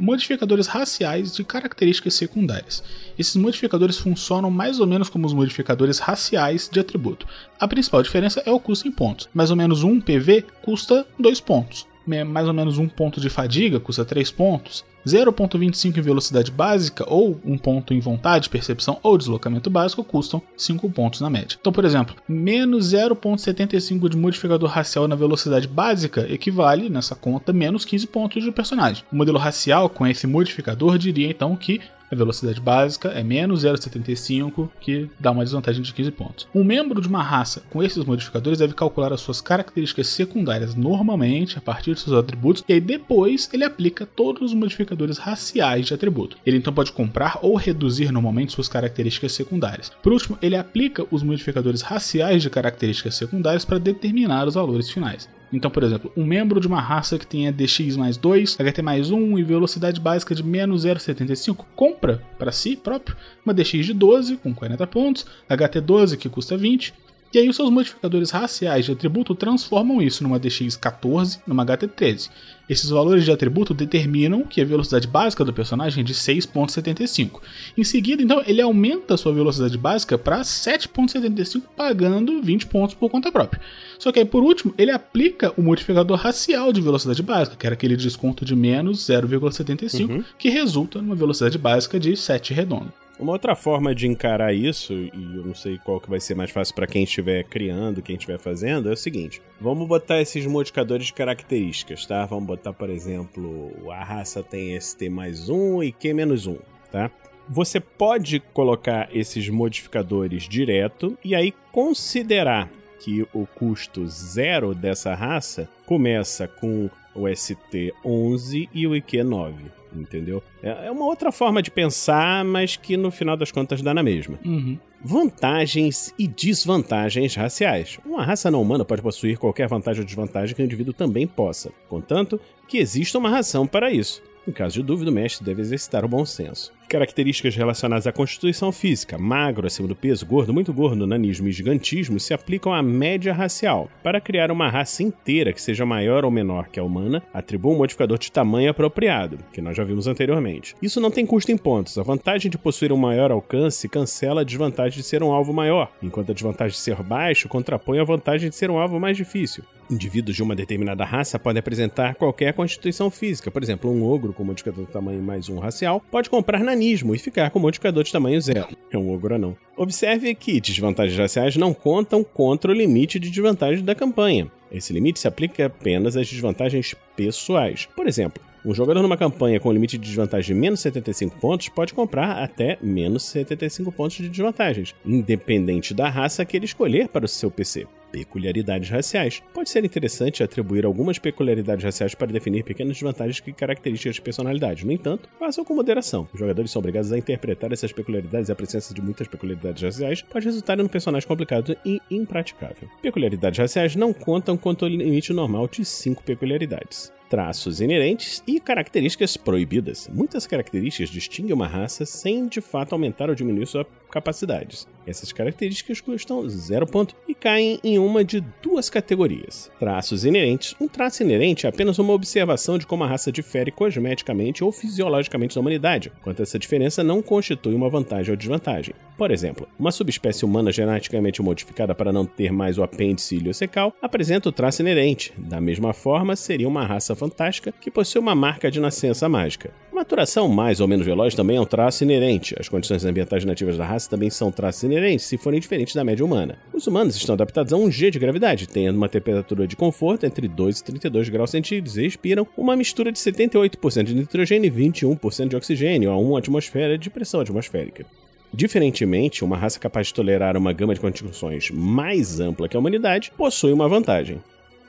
modificadores 0.00 0.66
raciais 0.66 1.34
de 1.34 1.44
características 1.44 2.14
secundárias. 2.14 2.82
Esses 3.18 3.36
modificadores 3.36 3.98
funcionam 3.98 4.50
mais 4.50 4.80
ou 4.80 4.86
menos 4.86 5.08
como 5.08 5.26
os 5.26 5.34
modificadores 5.34 5.98
raciais 5.98 6.68
de 6.72 6.80
atributo. 6.80 7.26
A 7.58 7.68
principal 7.68 8.02
diferença 8.02 8.42
é 8.46 8.50
o 8.50 8.58
custo 8.58 8.88
em 8.88 8.92
pontos. 8.92 9.28
Mais 9.34 9.50
ou 9.50 9.56
menos 9.56 9.82
um 9.82 10.00
PV 10.00 10.46
custa 10.62 11.06
2 11.18 11.40
pontos. 11.40 11.86
Mais 12.24 12.46
ou 12.46 12.54
menos 12.54 12.78
um 12.78 12.88
ponto 12.88 13.20
de 13.20 13.30
fadiga 13.30 13.80
custa 13.80 14.04
3 14.04 14.30
pontos. 14.30 14.84
0.25 15.06 15.96
em 15.96 16.00
velocidade 16.02 16.50
básica 16.50 17.04
ou 17.08 17.40
um 17.44 17.56
ponto 17.56 17.94
em 17.94 18.00
vontade, 18.00 18.50
percepção 18.50 18.98
ou 19.02 19.16
deslocamento 19.16 19.70
básico 19.70 20.04
custam 20.04 20.42
5 20.56 20.90
pontos 20.90 21.20
na 21.20 21.30
média. 21.30 21.56
Então, 21.58 21.72
por 21.72 21.84
exemplo, 21.84 22.14
menos 22.28 22.92
0.75 22.92 24.08
de 24.08 24.16
modificador 24.16 24.68
racial 24.68 25.08
na 25.08 25.14
velocidade 25.14 25.66
básica 25.66 26.30
equivale, 26.30 26.90
nessa 26.90 27.14
conta, 27.14 27.52
menos 27.52 27.84
15 27.84 28.06
pontos 28.08 28.44
de 28.44 28.52
personagem. 28.52 29.04
O 29.10 29.16
modelo 29.16 29.38
racial 29.38 29.88
com 29.88 30.06
esse 30.06 30.26
modificador 30.26 30.98
diria 30.98 31.30
então 31.30 31.56
que 31.56 31.80
a 32.10 32.14
velocidade 32.16 32.60
básica 32.60 33.08
é 33.08 33.22
menos 33.22 33.64
0,75, 33.64 34.68
que 34.80 35.08
dá 35.18 35.30
uma 35.30 35.44
desvantagem 35.44 35.82
de 35.82 35.94
15 35.94 36.10
pontos. 36.10 36.48
Um 36.54 36.64
membro 36.64 37.00
de 37.00 37.08
uma 37.08 37.22
raça 37.22 37.62
com 37.70 37.82
esses 37.82 38.04
modificadores 38.04 38.58
deve 38.58 38.74
calcular 38.74 39.12
as 39.12 39.20
suas 39.20 39.40
características 39.40 40.08
secundárias 40.08 40.74
normalmente 40.74 41.56
a 41.56 41.60
partir 41.60 41.94
de 41.94 42.00
seus 42.00 42.16
atributos, 42.16 42.64
e 42.68 42.72
aí 42.72 42.80
depois 42.80 43.48
ele 43.52 43.64
aplica 43.64 44.04
todos 44.04 44.42
os 44.42 44.54
modificadores 44.54 45.18
raciais 45.18 45.86
de 45.86 45.94
atributo. 45.94 46.36
Ele 46.44 46.58
então 46.58 46.72
pode 46.72 46.92
comprar 46.92 47.38
ou 47.42 47.54
reduzir 47.54 48.10
normalmente 48.10 48.52
suas 48.52 48.68
características 48.68 49.32
secundárias. 49.32 49.92
Por 50.02 50.12
último, 50.12 50.38
ele 50.42 50.56
aplica 50.56 51.06
os 51.10 51.22
modificadores 51.22 51.82
raciais 51.82 52.42
de 52.42 52.50
características 52.50 53.14
secundárias 53.14 53.64
para 53.64 53.78
determinar 53.78 54.46
os 54.46 54.54
valores 54.54 54.90
finais. 54.90 55.28
Então, 55.52 55.70
por 55.70 55.82
exemplo, 55.82 56.12
um 56.16 56.24
membro 56.24 56.60
de 56.60 56.66
uma 56.66 56.80
raça 56.80 57.18
que 57.18 57.26
tenha 57.26 57.52
DX 57.52 57.96
mais 57.96 58.16
2, 58.16 58.56
HT 58.56 58.82
mais 58.82 59.10
1 59.10 59.38
e 59.38 59.42
velocidade 59.42 60.00
básica 60.00 60.34
de 60.34 60.42
menos 60.42 60.84
0,75 60.84 61.64
compra 61.74 62.22
para 62.38 62.52
si 62.52 62.76
próprio 62.76 63.16
uma 63.44 63.52
DX 63.52 63.86
de 63.86 63.94
12 63.94 64.36
com 64.36 64.54
40 64.54 64.86
pontos, 64.86 65.26
HT 65.48 65.80
12 65.80 66.16
que 66.16 66.28
custa 66.28 66.56
20 66.56 66.94
e 67.32 67.38
aí 67.38 67.48
os 67.48 67.56
seus 67.56 67.70
modificadores 67.70 68.30
raciais 68.30 68.84
de 68.84 68.92
atributo 68.92 69.34
transformam 69.34 70.02
isso 70.02 70.22
numa 70.22 70.40
DX14, 70.40 71.40
numa 71.46 71.64
HT13. 71.64 72.28
Esses 72.68 72.90
valores 72.90 73.24
de 73.24 73.32
atributo 73.32 73.74
determinam 73.74 74.42
que 74.42 74.60
a 74.60 74.64
velocidade 74.64 75.06
básica 75.06 75.44
do 75.44 75.52
personagem 75.52 76.02
é 76.02 76.04
de 76.04 76.14
6.75. 76.14 77.40
Em 77.76 77.82
seguida, 77.82 78.22
então, 78.22 78.42
ele 78.46 78.60
aumenta 78.60 79.14
a 79.14 79.16
sua 79.16 79.32
velocidade 79.32 79.76
básica 79.76 80.16
para 80.16 80.40
7.75, 80.40 81.62
pagando 81.76 82.40
20 82.40 82.66
pontos 82.66 82.94
por 82.94 83.10
conta 83.10 83.32
própria. 83.32 83.60
Só 83.98 84.12
que 84.12 84.20
aí, 84.20 84.24
por 84.24 84.42
último, 84.42 84.72
ele 84.78 84.90
aplica 84.90 85.52
o 85.56 85.62
modificador 85.62 86.16
racial 86.16 86.72
de 86.72 86.80
velocidade 86.80 87.22
básica, 87.22 87.56
que 87.56 87.66
era 87.66 87.74
aquele 87.74 87.96
desconto 87.96 88.44
de 88.44 88.54
menos 88.54 89.00
0,75, 89.00 90.08
uhum. 90.08 90.24
que 90.38 90.48
resulta 90.48 91.02
numa 91.02 91.16
velocidade 91.16 91.58
básica 91.58 91.98
de 91.98 92.16
7 92.16 92.54
redondo. 92.54 92.92
Uma 93.20 93.32
outra 93.32 93.54
forma 93.54 93.94
de 93.94 94.08
encarar 94.08 94.54
isso, 94.54 94.94
e 94.94 95.36
eu 95.36 95.44
não 95.44 95.54
sei 95.54 95.76
qual 95.76 96.00
que 96.00 96.08
vai 96.08 96.18
ser 96.18 96.34
mais 96.34 96.50
fácil 96.50 96.74
para 96.74 96.86
quem 96.86 97.04
estiver 97.04 97.44
criando, 97.44 98.00
quem 98.00 98.16
estiver 98.16 98.38
fazendo, 98.38 98.88
é 98.88 98.94
o 98.94 98.96
seguinte: 98.96 99.42
vamos 99.60 99.86
botar 99.86 100.22
esses 100.22 100.46
modificadores 100.46 101.08
de 101.08 101.12
características, 101.12 102.06
tá? 102.06 102.24
Vamos 102.24 102.46
botar, 102.46 102.72
por 102.72 102.88
exemplo, 102.88 103.72
a 103.90 104.02
raça 104.02 104.42
tem 104.42 104.80
ST 104.80 105.10
mais 105.10 105.50
1 105.50 105.82
e 105.82 105.92
Q 105.92 106.14
menos 106.14 106.46
1, 106.46 106.56
tá? 106.90 107.10
Você 107.46 107.78
pode 107.78 108.40
colocar 108.54 109.14
esses 109.14 109.50
modificadores 109.50 110.44
direto 110.44 111.18
e 111.22 111.34
aí 111.34 111.52
considerar 111.70 112.70
que 113.00 113.26
o 113.34 113.46
custo 113.46 114.06
zero 114.06 114.74
dessa 114.74 115.14
raça 115.14 115.68
começa 115.84 116.48
com 116.48 116.88
o 117.14 117.22
ST11 117.24 118.66
e 118.72 118.86
o 118.86 118.92
IQ9 118.92 119.79
entendeu? 119.94 120.42
É, 120.62 120.86
é 120.86 120.90
uma 120.90 121.04
outra 121.04 121.32
forma 121.32 121.62
de 121.62 121.70
pensar, 121.70 122.44
mas 122.44 122.76
que 122.76 122.96
no 122.96 123.10
final 123.10 123.36
das 123.36 123.50
contas 123.50 123.82
dá 123.82 123.92
na 123.92 124.02
mesma. 124.02 124.38
Uhum. 124.44 124.78
Vantagens 125.02 126.14
e 126.18 126.28
desvantagens 126.28 127.34
raciais. 127.34 127.98
Uma 128.04 128.24
raça 128.24 128.50
não 128.50 128.60
humana 128.60 128.84
pode 128.84 129.02
possuir 129.02 129.38
qualquer 129.38 129.68
vantagem 129.68 130.00
ou 130.00 130.06
desvantagem 130.06 130.54
que 130.54 130.62
o 130.62 130.64
indivíduo 130.64 130.92
também 130.92 131.26
possa, 131.26 131.72
contanto 131.88 132.40
que 132.68 132.78
exista 132.78 133.18
uma 133.18 133.30
razão 133.30 133.66
para 133.66 133.90
isso. 133.90 134.22
Em 134.46 134.52
caso 134.52 134.74
de 134.74 134.82
dúvida, 134.82 135.10
o 135.10 135.14
mestre 135.14 135.44
deve 135.44 135.60
exercitar 135.60 136.04
o 136.04 136.08
bom 136.08 136.24
senso. 136.24 136.72
Características 136.90 137.54
relacionadas 137.54 138.08
à 138.08 138.12
constituição 138.12 138.72
física, 138.72 139.16
magro, 139.16 139.64
acima 139.64 139.86
do 139.86 139.94
peso, 139.94 140.26
gordo, 140.26 140.52
muito 140.52 140.72
gordo, 140.72 141.06
nanismo 141.06 141.46
e 141.46 141.52
gigantismo, 141.52 142.18
se 142.18 142.34
aplicam 142.34 142.74
à 142.74 142.82
média 142.82 143.32
racial. 143.32 143.88
Para 144.02 144.20
criar 144.20 144.50
uma 144.50 144.68
raça 144.68 145.00
inteira 145.00 145.52
que 145.52 145.62
seja 145.62 145.86
maior 145.86 146.24
ou 146.24 146.32
menor 146.32 146.66
que 146.66 146.80
a 146.80 146.82
humana, 146.82 147.22
atribua 147.32 147.74
um 147.74 147.78
modificador 147.78 148.18
de 148.18 148.32
tamanho 148.32 148.72
apropriado, 148.72 149.38
que 149.52 149.60
nós 149.60 149.76
já 149.76 149.84
vimos 149.84 150.08
anteriormente. 150.08 150.74
Isso 150.82 151.00
não 151.00 151.12
tem 151.12 151.24
custo 151.24 151.52
em 151.52 151.56
pontos. 151.56 151.96
A 151.96 152.02
vantagem 152.02 152.50
de 152.50 152.58
possuir 152.58 152.92
um 152.92 152.96
maior 152.96 153.30
alcance 153.30 153.88
cancela 153.88 154.40
a 154.40 154.44
desvantagem 154.44 154.98
de 154.98 155.06
ser 155.06 155.22
um 155.22 155.30
alvo 155.30 155.52
maior, 155.52 155.92
enquanto 156.02 156.32
a 156.32 156.34
desvantagem 156.34 156.76
de 156.76 156.82
ser 156.82 157.00
baixo 157.04 157.48
contrapõe 157.48 158.00
a 158.00 158.04
vantagem 158.04 158.50
de 158.50 158.56
ser 158.56 158.68
um 158.68 158.78
alvo 158.80 158.98
mais 158.98 159.16
difícil. 159.16 159.62
Indivíduos 159.88 160.36
de 160.36 160.42
uma 160.42 160.54
determinada 160.54 161.04
raça 161.04 161.36
podem 161.36 161.58
apresentar 161.58 162.14
qualquer 162.14 162.52
constituição 162.52 163.10
física. 163.10 163.50
Por 163.50 163.60
exemplo, 163.60 163.90
um 163.90 164.04
ogro 164.04 164.32
com 164.32 164.44
modificador 164.44 164.86
de 164.86 164.92
tamanho 164.92 165.20
mais 165.20 165.48
um 165.48 165.58
racial 165.58 166.00
pode 166.12 166.30
comprar 166.30 166.60
nanismo 166.60 166.79
e 166.82 167.18
ficar 167.18 167.50
com 167.50 167.58
modificador 167.58 168.04
de 168.04 168.12
tamanho 168.12 168.40
zero. 168.40 168.68
É 168.90 168.98
um 168.98 169.12
ogro 169.12 169.38
não. 169.38 169.56
Observe 169.76 170.34
que 170.34 170.60
desvantagens 170.60 171.18
raciais 171.18 171.56
não 171.56 171.74
contam 171.74 172.22
contra 172.22 172.70
o 172.70 172.74
limite 172.74 173.18
de 173.18 173.30
desvantagem 173.30 173.84
da 173.84 173.94
campanha. 173.94 174.50
Esse 174.70 174.92
limite 174.92 175.18
se 175.18 175.28
aplica 175.28 175.66
apenas 175.66 176.16
às 176.16 176.28
desvantagens 176.28 176.94
pessoais. 177.16 177.86
Por 177.96 178.06
exemplo, 178.06 178.42
um 178.64 178.74
jogador 178.74 179.02
numa 179.02 179.16
campanha 179.16 179.58
com 179.58 179.72
limite 179.72 179.96
de 179.96 180.06
desvantagem 180.06 180.54
de 180.54 180.60
menos 180.60 180.80
75 180.80 181.38
pontos 181.38 181.68
pode 181.68 181.94
comprar 181.94 182.42
até 182.42 182.78
menos 182.82 183.24
75 183.24 183.90
pontos 183.90 184.16
de 184.16 184.28
desvantagens, 184.28 184.94
independente 185.04 185.94
da 185.94 186.08
raça 186.08 186.44
que 186.44 186.56
ele 186.56 186.66
escolher 186.66 187.08
para 187.08 187.24
o 187.24 187.28
seu 187.28 187.50
PC 187.50 187.86
peculiaridades 188.10 188.88
raciais. 188.88 189.42
Pode 189.52 189.70
ser 189.70 189.84
interessante 189.84 190.42
atribuir 190.42 190.84
algumas 190.84 191.18
peculiaridades 191.18 191.84
raciais 191.84 192.14
para 192.14 192.32
definir 192.32 192.64
pequenas 192.64 192.94
desvantagens 192.94 193.40
que 193.40 193.52
características 193.52 194.16
de 194.16 194.22
personalidade. 194.22 194.84
No 194.84 194.92
entanto, 194.92 195.28
façam 195.38 195.64
com 195.64 195.74
moderação. 195.74 196.28
Os 196.32 196.38
jogadores 196.38 196.70
são 196.70 196.80
obrigados 196.80 197.12
a 197.12 197.18
interpretar 197.18 197.72
essas 197.72 197.92
peculiaridades 197.92 198.48
e 198.48 198.52
a 198.52 198.56
presença 198.56 198.92
de 198.92 199.00
muitas 199.00 199.28
peculiaridades 199.28 199.82
raciais 199.82 200.22
pode 200.22 200.46
resultar 200.46 200.78
em 200.78 200.82
um 200.82 200.88
personagem 200.88 201.28
complicado 201.28 201.76
e 201.84 202.00
impraticável. 202.10 202.88
Peculiaridades 203.02 203.58
raciais 203.58 203.96
não 203.96 204.12
contam 204.12 204.56
quanto 204.56 204.84
ao 204.84 204.90
limite 204.90 205.32
normal 205.32 205.68
de 205.68 205.84
5 205.84 206.22
peculiaridades 206.22 207.12
traços 207.30 207.80
inerentes 207.80 208.42
e 208.44 208.58
características 208.58 209.36
proibidas. 209.36 210.10
Muitas 210.12 210.48
características 210.48 211.08
distinguem 211.08 211.54
uma 211.54 211.68
raça 211.68 212.04
sem 212.04 212.48
de 212.48 212.60
fato 212.60 212.92
aumentar 212.92 213.28
ou 213.28 213.36
diminuir 213.36 213.66
sua 213.66 213.86
capacidades. 214.10 214.86
Essas 215.06 215.32
características 215.32 216.00
custam 216.00 216.48
0 216.48 216.86
ponto 216.86 217.16
e 217.26 217.34
caem 217.34 217.80
em 217.82 217.98
uma 217.98 218.22
de 218.22 218.40
duas 218.62 218.90
categorias. 218.90 219.70
Traços 219.78 220.24
inerentes. 220.24 220.74
Um 220.80 220.86
traço 220.86 221.22
inerente 221.22 221.66
é 221.66 221.68
apenas 221.68 221.98
uma 221.98 222.12
observação 222.12 222.78
de 222.78 222.86
como 222.86 223.04
a 223.04 223.06
raça 223.06 223.32
difere 223.32 223.70
cosmeticamente 223.70 224.62
ou 224.62 224.70
fisiologicamente 224.70 225.54
da 225.54 225.60
humanidade, 225.60 226.12
quanto 226.22 226.42
essa 226.42 226.58
diferença 226.58 227.02
não 227.02 227.22
constitui 227.22 227.74
uma 227.74 227.88
vantagem 227.88 228.30
ou 228.30 228.36
desvantagem. 228.36 228.94
Por 229.16 229.30
exemplo, 229.30 229.68
uma 229.78 229.92
subespécie 229.92 230.44
humana 230.44 230.72
geneticamente 230.72 231.42
modificada 231.42 231.94
para 231.94 232.12
não 232.12 232.24
ter 232.24 232.52
mais 232.52 232.78
o 232.78 232.82
apêndice 232.82 233.36
iliocecal 233.36 233.94
apresenta 234.00 234.48
o 234.48 234.52
traço 234.52 234.80
inerente. 234.80 235.32
Da 235.36 235.60
mesma 235.60 235.92
forma, 235.92 236.36
seria 236.36 236.68
uma 236.68 236.86
raça 236.86 237.14
fantástica 237.14 237.72
que 237.72 237.90
possui 237.90 238.20
uma 238.20 238.34
marca 238.34 238.70
de 238.70 238.80
nascença 238.80 239.28
mágica. 239.28 239.72
Maturação 240.00 240.48
mais 240.48 240.80
ou 240.80 240.88
menos 240.88 241.04
veloz 241.04 241.34
também 241.34 241.58
é 241.58 241.60
um 241.60 241.66
traço 241.66 242.04
inerente. 242.04 242.56
As 242.58 242.70
condições 242.70 243.04
ambientais 243.04 243.44
nativas 243.44 243.76
da 243.76 243.84
raça 243.84 244.08
também 244.08 244.30
são 244.30 244.50
traços 244.50 244.82
inerentes, 244.82 245.26
se 245.26 245.36
forem 245.36 245.60
diferentes 245.60 245.94
da 245.94 246.02
média 246.02 246.24
humana. 246.24 246.56
Os 246.72 246.86
humanos 246.86 247.16
estão 247.16 247.34
adaptados 247.34 247.70
a 247.70 247.76
um 247.76 247.90
G 247.90 248.10
de 248.10 248.18
gravidade, 248.18 248.66
tendo 248.66 248.96
uma 248.96 249.10
temperatura 249.10 249.66
de 249.66 249.76
conforto 249.76 250.24
entre 250.24 250.48
2 250.48 250.78
e 250.78 250.84
32 250.84 251.28
graus 251.28 251.50
centígrados 251.50 251.98
e 251.98 252.06
expiram 252.06 252.48
uma 252.56 252.74
mistura 252.76 253.12
de 253.12 253.18
78% 253.18 254.04
de 254.04 254.14
nitrogênio 254.14 254.68
e 254.68 254.90
21% 254.90 255.48
de 255.48 255.56
oxigênio 255.56 256.10
a 256.10 256.16
1 256.16 256.36
atmosfera 256.38 256.96
de 256.96 257.10
pressão 257.10 257.42
atmosférica. 257.42 258.06
Diferentemente, 258.54 259.44
uma 259.44 259.58
raça 259.58 259.78
capaz 259.78 260.06
de 260.06 260.14
tolerar 260.14 260.56
uma 260.56 260.72
gama 260.72 260.94
de 260.94 261.00
condições 261.00 261.70
mais 261.70 262.40
ampla 262.40 262.70
que 262.70 262.76
a 262.76 262.80
humanidade 262.80 263.32
possui 263.36 263.74
uma 263.74 263.86
vantagem. 263.86 264.40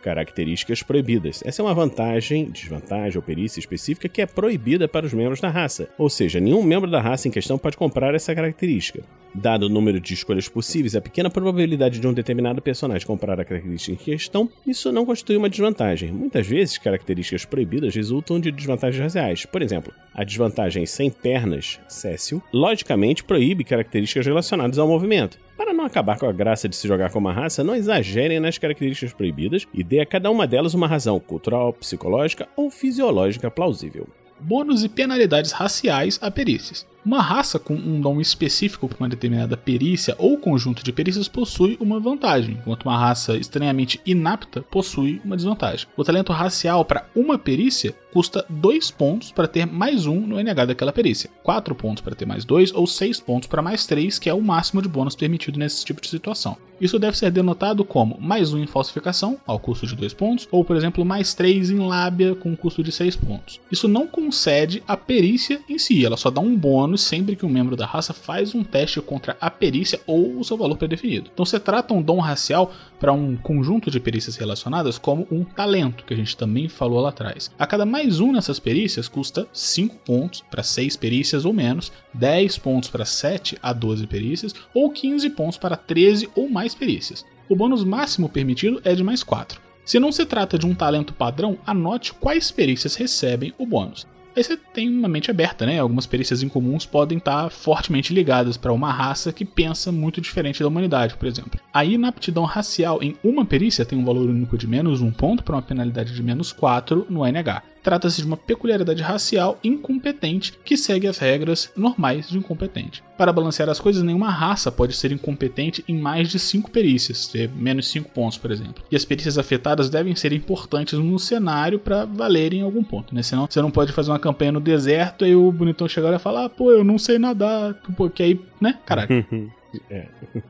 Características 0.01 0.81
proibidas. 0.83 1.41
Essa 1.45 1.61
é 1.61 1.65
uma 1.65 1.73
vantagem, 1.73 2.49
desvantagem 2.49 3.17
ou 3.17 3.23
perícia 3.23 3.59
específica 3.59 4.09
que 4.09 4.21
é 4.21 4.25
proibida 4.25 4.87
para 4.87 5.05
os 5.05 5.13
membros 5.13 5.39
da 5.39 5.49
raça, 5.49 5.89
ou 5.97 6.09
seja, 6.09 6.39
nenhum 6.39 6.63
membro 6.63 6.89
da 6.89 6.99
raça 6.99 7.27
em 7.27 7.31
questão 7.31 7.57
pode 7.57 7.77
comprar 7.77 8.15
essa 8.15 8.33
característica. 8.33 9.03
Dado 9.33 9.67
o 9.67 9.69
número 9.69 9.99
de 9.99 10.13
escolhas 10.13 10.49
possíveis 10.49 10.95
a 10.95 11.01
pequena 11.01 11.29
probabilidade 11.29 11.99
de 11.99 12.07
um 12.07 12.13
determinado 12.13 12.61
personagem 12.61 13.07
comprar 13.07 13.39
a 13.39 13.45
característica 13.45 13.93
em 13.93 13.95
questão, 13.95 14.49
isso 14.67 14.91
não 14.91 15.05
constitui 15.05 15.37
uma 15.37 15.49
desvantagem. 15.49 16.11
Muitas 16.11 16.45
vezes, 16.45 16.77
características 16.77 17.45
proibidas 17.45 17.95
resultam 17.95 18.39
de 18.39 18.51
desvantagens 18.51 19.01
raciais. 19.01 19.45
Por 19.45 19.61
exemplo, 19.61 19.93
a 20.13 20.25
desvantagem 20.25 20.85
sem 20.85 21.09
pernas, 21.09 21.79
Cécio, 21.87 22.43
logicamente 22.51 23.23
proíbe 23.23 23.63
características 23.63 24.25
relacionadas 24.25 24.77
ao 24.77 24.87
movimento. 24.87 25.39
Para 25.61 25.75
não 25.75 25.85
acabar 25.85 26.17
com 26.17 26.25
a 26.25 26.31
graça 26.31 26.67
de 26.67 26.75
se 26.75 26.87
jogar 26.87 27.11
com 27.11 27.19
uma 27.19 27.31
raça, 27.31 27.63
não 27.63 27.75
exagerem 27.75 28.39
nas 28.39 28.57
características 28.57 29.13
proibidas 29.13 29.67
e 29.71 29.83
dê 29.83 29.99
a 29.99 30.05
cada 30.07 30.31
uma 30.31 30.47
delas 30.47 30.73
uma 30.73 30.87
razão 30.87 31.19
cultural, 31.19 31.71
psicológica 31.71 32.49
ou 32.55 32.71
fisiológica 32.71 33.51
plausível. 33.51 34.07
Bônus 34.39 34.83
e 34.83 34.89
penalidades 34.89 35.51
raciais 35.51 36.17
a 36.19 36.31
perícias. 36.31 36.83
Uma 37.03 37.19
raça 37.19 37.57
com 37.57 37.73
um 37.73 37.99
dom 37.99 38.21
específico 38.21 38.87
para 38.87 38.97
uma 38.99 39.09
determinada 39.09 39.57
perícia 39.57 40.15
ou 40.19 40.37
conjunto 40.37 40.83
de 40.83 40.93
perícias 40.93 41.27
possui 41.27 41.75
uma 41.79 41.99
vantagem, 41.99 42.59
enquanto 42.61 42.83
uma 42.83 42.97
raça 42.97 43.35
estranhamente 43.35 43.99
inapta 44.05 44.61
possui 44.61 45.19
uma 45.25 45.35
desvantagem. 45.35 45.87
O 45.97 46.03
talento 46.03 46.31
racial 46.31 46.85
para 46.85 47.07
uma 47.15 47.39
perícia 47.39 47.95
custa 48.13 48.45
2 48.49 48.91
pontos 48.91 49.31
para 49.31 49.47
ter 49.47 49.65
mais 49.65 50.05
um 50.05 50.19
no 50.19 50.39
NH 50.39 50.65
daquela 50.67 50.91
perícia, 50.91 51.29
4 51.41 51.73
pontos 51.73 52.03
para 52.03 52.13
ter 52.13 52.25
mais 52.25 52.45
2 52.45 52.73
ou 52.73 52.85
6 52.85 53.19
pontos 53.21 53.47
para 53.47 53.61
mais 53.61 53.87
3, 53.87 54.19
que 54.19 54.29
é 54.29 54.33
o 54.33 54.41
máximo 54.41 54.81
de 54.81 54.89
bônus 54.89 55.15
permitido 55.15 55.57
nesse 55.57 55.83
tipo 55.83 56.01
de 56.01 56.09
situação. 56.09 56.57
Isso 56.79 56.99
deve 56.99 57.17
ser 57.17 57.31
denotado 57.31 57.85
como 57.85 58.19
mais 58.19 58.53
1 58.53 58.63
em 58.63 58.67
falsificação, 58.67 59.39
ao 59.47 59.59
custo 59.59 59.87
de 59.87 59.95
2 59.95 60.13
pontos, 60.13 60.47
ou 60.51 60.65
por 60.65 60.75
exemplo, 60.75 61.05
mais 61.05 61.33
3 61.33 61.69
em 61.69 61.79
lábia, 61.79 62.35
com 62.35 62.55
custo 62.55 62.83
de 62.83 62.91
6 62.91 63.15
pontos. 63.15 63.61
Isso 63.71 63.87
não 63.87 64.05
concede 64.05 64.83
a 64.87 64.97
perícia 64.97 65.61
em 65.69 65.79
si, 65.79 66.05
ela 66.05 66.17
só 66.17 66.29
dá 66.29 66.41
um 66.41 66.55
bônus 66.55 66.90
sempre 66.97 67.35
que 67.35 67.45
um 67.45 67.49
membro 67.49 67.75
da 67.75 67.85
raça 67.85 68.13
faz 68.13 68.55
um 68.55 68.63
teste 68.63 69.01
contra 69.01 69.37
a 69.39 69.49
perícia 69.49 69.99
ou 70.05 70.39
o 70.39 70.43
seu 70.43 70.57
valor 70.57 70.77
predefinido. 70.77 71.29
Então 71.33 71.45
você 71.45 71.59
trata 71.59 71.93
um 71.93 72.01
dom 72.01 72.19
racial 72.19 72.71
para 72.99 73.13
um 73.13 73.35
conjunto 73.35 73.91
de 73.91 73.99
perícias 73.99 74.35
relacionadas 74.35 74.97
como 74.97 75.27
um 75.31 75.43
talento, 75.43 76.05
que 76.05 76.13
a 76.13 76.17
gente 76.17 76.37
também 76.37 76.67
falou 76.69 77.01
lá 77.01 77.09
atrás. 77.09 77.51
A 77.57 77.67
cada 77.67 77.85
mais 77.85 78.19
um 78.19 78.31
nessas 78.31 78.59
perícias 78.59 79.07
custa 79.07 79.47
5 79.53 79.97
pontos 80.05 80.43
para 80.49 80.63
6 80.63 80.95
perícias 80.97 81.45
ou 81.45 81.53
menos, 81.53 81.91
10 82.13 82.57
pontos 82.59 82.89
para 82.89 83.05
7 83.05 83.57
a 83.61 83.73
12 83.73 84.07
perícias 84.07 84.55
ou 84.73 84.89
15 84.89 85.29
pontos 85.31 85.57
para 85.57 85.75
13 85.75 86.29
ou 86.35 86.49
mais 86.49 86.73
perícias. 86.75 87.25
O 87.49 87.55
bônus 87.55 87.83
máximo 87.83 88.29
permitido 88.29 88.81
é 88.83 88.95
de 88.95 89.03
mais 89.03 89.23
4. 89.23 89.59
Se 89.83 89.99
não 89.99 90.11
se 90.11 90.25
trata 90.25 90.57
de 90.57 90.65
um 90.65 90.75
talento 90.75 91.13
padrão, 91.13 91.57
anote 91.65 92.13
quais 92.13 92.51
perícias 92.51 92.95
recebem 92.95 93.53
o 93.57 93.65
bônus. 93.65 94.07
Aí 94.35 94.43
você 94.43 94.55
tem 94.55 94.89
uma 94.89 95.09
mente 95.09 95.29
aberta, 95.29 95.65
né? 95.65 95.79
Algumas 95.79 96.05
perícias 96.05 96.41
incomuns 96.41 96.85
podem 96.85 97.17
estar 97.17 97.49
fortemente 97.49 98.13
ligadas 98.13 98.55
para 98.55 98.71
uma 98.71 98.91
raça 98.91 99.33
que 99.33 99.43
pensa 99.43 99.91
muito 99.91 100.21
diferente 100.21 100.61
da 100.61 100.67
humanidade, 100.67 101.15
por 101.15 101.27
exemplo. 101.27 101.59
A 101.73 101.83
inaptidão 101.83 102.45
racial 102.45 103.03
em 103.03 103.15
uma 103.23 103.45
perícia 103.45 103.85
tem 103.85 103.99
um 103.99 104.05
valor 104.05 104.29
único 104.29 104.57
de 104.57 104.67
menos 104.67 105.01
um 105.01 105.11
ponto 105.11 105.43
para 105.43 105.55
uma 105.55 105.61
penalidade 105.61 106.13
de 106.13 106.23
menos 106.23 106.53
4 106.53 107.07
no 107.09 107.25
NH. 107.25 107.61
Trata-se 107.83 108.21
de 108.21 108.27
uma 108.27 108.37
peculiaridade 108.37 109.01
racial 109.01 109.59
incompetente 109.63 110.53
que 110.63 110.77
segue 110.77 111.07
as 111.07 111.17
regras 111.17 111.71
normais 111.75 112.29
de 112.29 112.37
incompetente. 112.37 113.03
Para 113.17 113.33
balancear 113.33 113.69
as 113.69 113.79
coisas, 113.79 114.03
nenhuma 114.03 114.29
raça 114.29 114.71
pode 114.71 114.95
ser 114.95 115.11
incompetente 115.11 115.83
em 115.87 115.97
mais 115.97 116.29
de 116.29 116.39
5 116.39 116.71
perícias, 116.71 117.27
ter 117.27 117.49
menos 117.49 117.87
5 117.89 118.09
pontos, 118.09 118.37
por 118.37 118.51
exemplo. 118.51 118.83
E 118.91 118.95
as 118.95 119.05
perícias 119.05 119.37
afetadas 119.37 119.89
devem 119.89 120.15
ser 120.15 120.33
importantes 120.33 120.97
no 120.97 121.19
cenário 121.19 121.79
para 121.79 122.05
valerem 122.05 122.61
em 122.61 122.63
algum 122.63 122.83
ponto, 122.83 123.13
né? 123.13 123.21
Senão 123.21 123.47
você 123.49 123.61
não 123.61 123.71
pode 123.71 123.91
fazer 123.91 124.11
uma 124.11 124.19
campanha 124.19 124.51
no 124.51 124.59
deserto 124.59 125.25
e 125.25 125.35
o 125.35 125.51
bonitão 125.51 125.87
chegar 125.87 126.13
e 126.13 126.19
falar, 126.19 126.45
ah, 126.45 126.49
pô, 126.49 126.71
eu 126.71 126.83
não 126.83 126.97
sei 126.97 127.19
nadar, 127.19 127.75
porque 127.95 128.23
aí, 128.23 128.39
né? 128.59 128.79
Caralho. 128.85 129.25
É. 129.89 130.07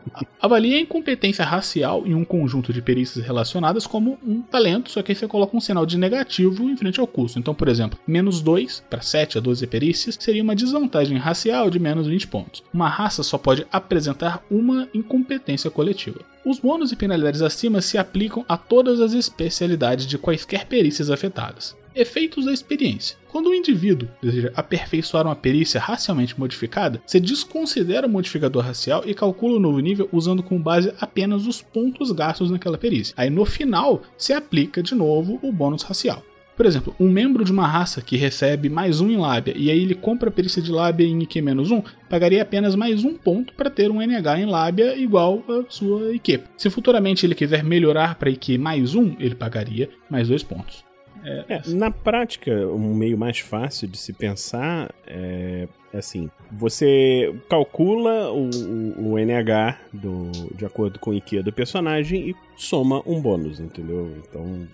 Avalie 0.42 0.76
a 0.76 0.80
incompetência 0.80 1.46
racial 1.46 2.06
em 2.06 2.14
um 2.16 2.26
conjunto 2.26 2.74
de 2.74 2.82
perícias 2.82 3.24
relacionadas 3.26 3.86
como 3.86 4.18
um 4.26 4.42
talento, 4.42 4.92
só 4.92 5.02
que 5.02 5.12
aí 5.12 5.16
você 5.16 5.28
coloca 5.28 5.56
um 5.56 5.60
sinal 5.60 5.86
de 5.86 5.98
negativo 5.98 6.70
em 6.70 6.76
frente 6.76 7.00
ao 7.00 7.08
custo. 7.08 7.38
Então, 7.38 7.54
por 7.54 7.68
exemplo, 7.68 8.00
menos 8.08 8.42
2 8.42 8.84
para 8.90 9.02
7 9.02 9.38
a 9.38 9.42
12 9.42 9.68
perícias 9.68 10.18
seria 10.20 10.44
uma 10.44 10.56
desvantagem 10.56 11.18
racial 11.18 11.70
de 11.70 11.80
menos 11.80 12.08
20 12.08 12.28
pontos. 12.28 12.64
Uma 12.74 12.90
raça 12.90 13.24
só 13.24 13.38
pode 13.38 13.66
apresentar 13.72 14.44
uma 14.50 14.88
incompetência 14.94 15.70
coletiva. 15.70 16.22
Os 16.44 16.60
bônus 16.60 16.92
e 16.92 16.96
penalidades 16.96 17.42
acima 17.42 17.82
se 17.82 17.98
aplicam 17.98 18.44
a 18.50 18.58
todas 18.58 19.00
as 19.00 19.14
especialidades 19.14 20.08
de 20.08 20.18
quaisquer 20.18 20.66
perícias 20.66 21.12
afetadas. 21.12 21.76
Efeitos 21.96 22.46
da 22.46 22.54
experiência. 22.54 23.18
Quando 23.28 23.50
um 23.50 23.54
indivíduo 23.54 24.10
deseja 24.22 24.52
aperfeiçoar 24.56 25.26
uma 25.26 25.36
perícia 25.36 25.80
racialmente 25.80 26.40
modificada, 26.40 27.02
você 27.06 27.20
desconsidera 27.20 28.08
o 28.08 28.10
modificador 28.10 28.64
racial 28.64 29.04
e 29.06 29.14
calcula 29.14 29.58
o 29.58 29.60
novo 29.60 29.80
nível 29.80 30.10
usando 30.12 30.44
como 30.44 30.60
base 30.60 30.94
apenas 31.00 31.48
os 31.48 31.62
pontos 31.62 32.12
gastos 32.12 32.52
naquela 32.52 32.78
perícia. 32.78 33.14
Aí 33.18 33.30
no 33.30 33.46
final, 33.46 34.02
se 34.18 34.34
aplica 34.34 34.82
de 34.84 34.96
novo 34.96 35.40
o 35.42 35.52
bônus 35.52 35.84
racial. 35.84 36.24
Por 36.56 36.66
exemplo, 36.66 36.96
um 37.00 37.10
membro 37.10 37.44
de 37.44 37.52
uma 37.52 37.66
raça 37.66 38.02
que 38.02 38.18
recebe 38.18 38.70
mais 38.70 39.02
um 39.02 39.10
em 39.10 39.18
lábia 39.18 39.54
e 39.58 39.72
aí 39.72 39.82
ele 39.82 39.96
compra 39.96 40.30
a 40.30 40.32
perícia 40.32 40.62
de 40.62 40.72
lábia 40.72 41.08
em 41.08 41.18
IQ-1, 41.20 41.84
pagaria 42.10 42.42
apenas 42.42 42.76
mais 42.76 43.04
um 43.04 43.16
ponto 43.16 43.54
para 43.54 43.70
ter 43.70 43.90
um 43.90 44.02
NH 44.02 44.40
em 44.40 44.46
lábia 44.46 44.96
igual 44.96 45.44
à 45.50 45.64
sua 45.70 46.14
IQ. 46.14 46.42
Se 46.58 46.70
futuramente 46.70 47.26
ele 47.26 47.34
quiser 47.34 47.64
melhorar 47.64 48.16
para 48.16 48.30
IQ 48.30 48.58
mais 48.58 48.94
um, 48.94 49.16
ele 49.18 49.34
pagaria 49.34 49.90
mais 50.10 50.28
dois 50.28 50.44
pontos. 50.44 50.91
É, 51.24 51.46
é, 51.50 51.62
na 51.68 51.92
prática, 51.92 52.52
um 52.68 52.94
meio 52.94 53.18
mais 53.18 53.40
fácil 53.40 53.88
de 53.88 53.98
se 53.98 54.14
pensar 54.14 54.94
é, 55.06 55.68
é 55.94 55.98
assim: 55.98 56.30
você 56.52 57.34
calcula 57.50 58.32
o, 58.32 58.50
o, 58.50 59.12
o, 59.12 59.20
NH 59.20 59.78
do, 59.94 60.32
de 60.56 60.66
acordo 60.66 61.00
com 61.00 61.12
o 61.12 61.14
IQ 61.14 61.44
do 61.44 61.54
personagem 61.54 62.30
e 62.30 62.36
soma 62.56 63.02
um 63.06 63.22
bônus, 63.22 63.60
entendeu? 63.60 64.12
Então. 64.18 64.68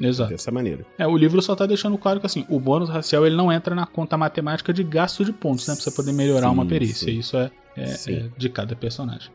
Exato. 0.00 0.30
Dessa 0.30 0.50
maneira. 0.50 0.84
É, 0.98 1.06
o 1.06 1.16
livro 1.16 1.40
só 1.40 1.54
tá 1.54 1.64
deixando 1.66 1.96
claro 1.96 2.18
que 2.18 2.26
assim, 2.26 2.44
o 2.48 2.58
bônus 2.58 2.88
racial 2.88 3.24
ele 3.24 3.36
não 3.36 3.52
entra 3.52 3.74
na 3.74 3.86
conta 3.86 4.16
matemática 4.16 4.72
de 4.72 4.82
gasto 4.82 5.24
de 5.24 5.32
pontos, 5.32 5.68
né? 5.68 5.74
Pra 5.74 5.84
você 5.84 5.90
poder 5.92 6.12
melhorar 6.12 6.48
sim, 6.48 6.54
uma 6.54 6.66
perícia. 6.66 7.06
Sim. 7.12 7.18
Isso 7.18 7.36
é, 7.36 7.50
é, 7.76 7.92
é 8.08 8.28
de 8.36 8.48
cada 8.48 8.74
personagem 8.74 9.30